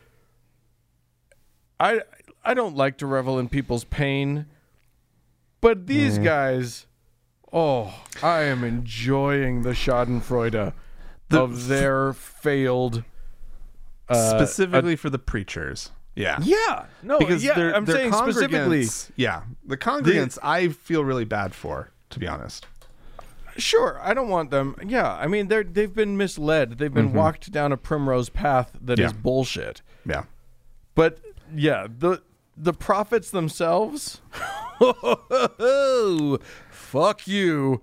[1.79, 2.03] I
[2.45, 4.47] I don't like to revel in people's pain,
[5.61, 6.87] but these guys,
[7.53, 10.73] oh, I am enjoying the Schadenfreude
[11.31, 13.05] of their failed
[14.09, 15.91] uh, Specifically for the preachers.
[16.17, 16.39] Yeah.
[16.43, 18.87] Yeah, no, Because yeah, they're, I'm they're saying specifically.
[19.17, 19.43] Yeah.
[19.65, 22.67] The congregants I feel really bad for, to be honest.
[23.61, 24.75] Sure, I don't want them.
[24.85, 26.79] Yeah, I mean they're they've been misled.
[26.79, 29.19] They've been walked down a primrose path that is Yeah.
[29.23, 29.83] bullshit.
[30.05, 30.25] Yeah.
[30.95, 31.19] But
[31.55, 32.23] yeah, the
[32.57, 34.21] the prophets themselves.
[36.71, 37.81] fuck you,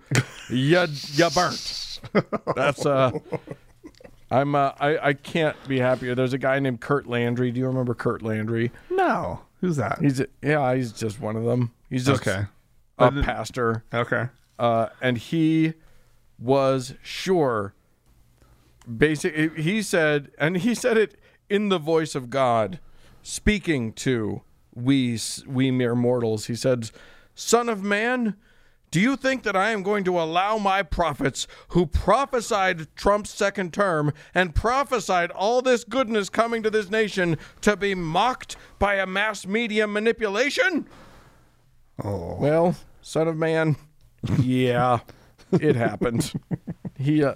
[0.49, 1.99] you you burnt.
[2.55, 3.11] That's uh.
[4.29, 6.13] I'm uh, I I can't be happier.
[6.15, 7.49] There's a guy named Kurt Landry.
[7.51, 8.71] Do you remember Kurt Landry?
[8.89, 9.39] No.
[9.61, 9.99] Who's that?
[10.01, 11.71] He's a, yeah, he's just one of them.
[11.89, 12.45] He's just Okay.
[12.99, 13.83] a pastor.
[13.93, 14.25] Okay.
[14.59, 15.73] Uh, and he
[16.39, 17.73] was sure.
[18.85, 21.15] Basic, he said, and he said it
[21.49, 22.79] in the voice of God,
[23.21, 24.41] speaking to
[24.73, 26.45] we we mere mortals.
[26.45, 26.91] He said,
[27.35, 28.35] "Son of man."
[28.89, 33.73] Do you think that I am going to allow my prophets who prophesied Trump's second
[33.73, 39.05] term and prophesied all this goodness coming to this nation to be mocked by a
[39.05, 40.87] mass media manipulation?
[42.01, 42.37] Oh.
[42.39, 43.75] Well, son of man,
[44.39, 44.99] yeah,
[45.51, 46.33] it happened.
[46.97, 47.35] he uh,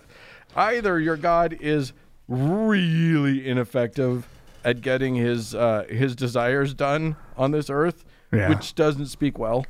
[0.55, 1.93] either your God is
[2.27, 4.27] really ineffective
[4.63, 8.49] at getting his uh, his desires done on this earth, Yeah.
[8.49, 9.65] which doesn't speak well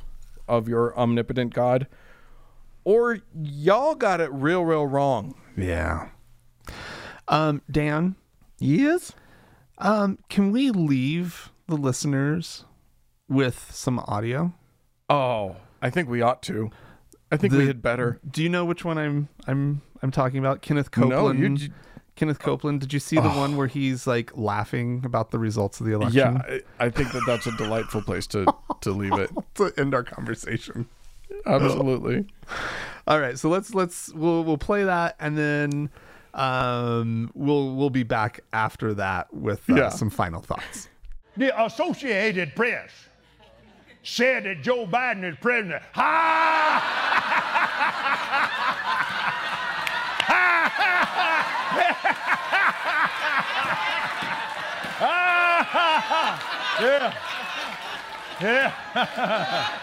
[0.48, 1.86] of your omnipotent God,
[2.84, 5.34] or y'all got it real, real wrong.
[5.56, 6.08] Yeah.
[7.28, 8.16] Um, Dan,
[8.58, 9.12] Yes.
[9.78, 12.64] um, can we leave the listeners
[13.28, 14.52] with some audio?
[15.08, 16.70] Oh, I think we ought to.
[17.32, 18.20] I think we The- had better.
[18.30, 20.62] Do you know which one I'm I'm I'm talking about?
[20.62, 21.60] Kenneth No, Copeland.
[21.60, 21.70] you
[22.14, 22.80] Kenneth Copeland.
[22.80, 26.18] Did you see the one where he's like laughing about the results of the election?
[26.18, 28.44] Yeah, I, I think that that's a delightful place to
[28.82, 29.30] to leave it.
[29.54, 30.86] to end our conversation.
[31.46, 32.26] Absolutely.
[33.06, 35.90] All right, so let's let's we'll we'll play that and then
[36.34, 39.88] um we'll we'll be back after that with uh, Yeah.
[39.88, 40.88] some final thoughts.
[41.36, 42.90] The Associated Press
[44.02, 45.82] said that Joe Biden is president.
[45.92, 47.08] Ha!
[56.80, 57.14] yeah.
[58.40, 58.72] Yeah.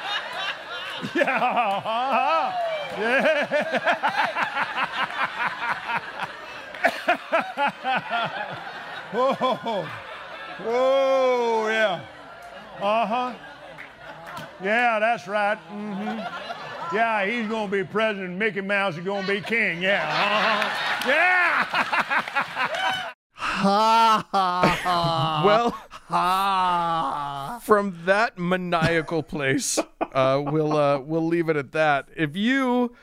[1.16, 2.56] yeah.
[3.00, 3.50] Yeah.
[9.12, 9.86] Whoa.
[10.64, 12.02] Whoa, yeah.
[12.82, 13.34] Uh huh.
[14.64, 15.58] Yeah, that's right.
[15.72, 16.96] Mm-hmm.
[16.96, 18.38] Yeah, he's gonna be president.
[18.38, 19.82] Mickey Mouse is gonna be king.
[19.82, 20.04] Yeah.
[20.08, 21.10] Uh-huh.
[21.10, 21.64] Yeah.
[23.34, 25.44] Ha ha ha.
[25.46, 25.72] Well,
[26.08, 27.60] ha.
[27.64, 29.78] from that maniacal place,
[30.14, 32.10] uh, we'll uh, we'll leave it at that.
[32.16, 32.96] If you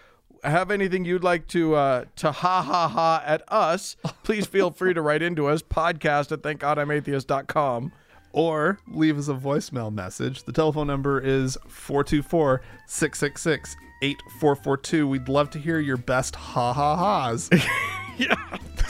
[0.44, 4.94] have anything you'd like to uh, to ha ha ha at us, please feel free
[4.94, 7.92] to write into us podcast at thankgodimatheist.com.
[8.36, 10.44] Or leave us a voicemail message.
[10.44, 15.08] The telephone number is 424 666 8442.
[15.08, 17.48] We'd love to hear your best ha ha ha's.
[18.18, 18.34] yeah,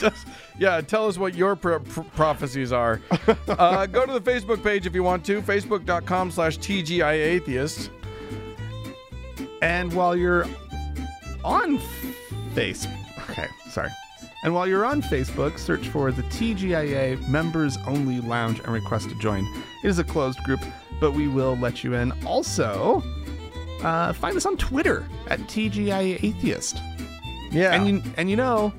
[0.01, 0.27] just,
[0.59, 0.81] yeah.
[0.81, 3.01] Tell us what your pro- pro- prophecies are.
[3.47, 5.41] Uh, go to the Facebook page if you want to.
[5.41, 7.89] Facebook.com slash TGIAtheist.
[9.61, 10.45] And while you're
[11.43, 11.79] on
[12.53, 13.89] Facebook, okay, sorry.
[14.47, 19.15] And while you're on Facebook, search for the TGIA Members Only Lounge and request to
[19.15, 19.45] join.
[19.83, 20.61] It is a closed group,
[21.01, 22.13] but we will let you in.
[22.25, 23.03] Also,
[23.83, 26.77] uh, find us on Twitter at TGIA Atheist.
[27.51, 27.73] Yeah.
[27.73, 28.71] And you and you know,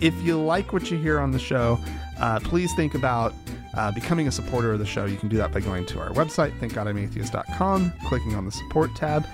[0.00, 1.80] if you like what you hear on the show,
[2.20, 3.34] uh, please think about
[3.74, 5.06] uh, becoming a supporter of the show.
[5.06, 9.26] You can do that by going to our website, thankgodimatheist.com, clicking on the support tab,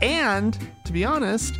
[0.00, 1.52] and to be honest,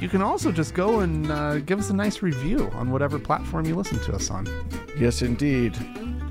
[0.00, 3.66] you can also just go and uh, give us a nice review on whatever platform
[3.66, 4.46] you listen to us on.
[4.98, 5.76] Yes, indeed.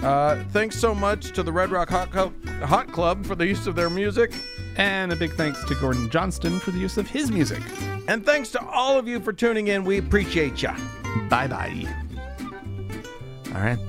[0.04, 2.34] Uh, thanks so much to the Red Rock Hot, Cl-
[2.64, 4.34] Hot Club for the use of their music.
[4.76, 7.62] And a big thanks to Gordon Johnston for the use of his music.
[8.08, 9.84] And thanks to all of you for tuning in.
[9.84, 10.72] We appreciate you.
[11.30, 11.86] Bye bye.
[13.54, 13.80] All right.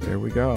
[0.00, 0.56] There we go.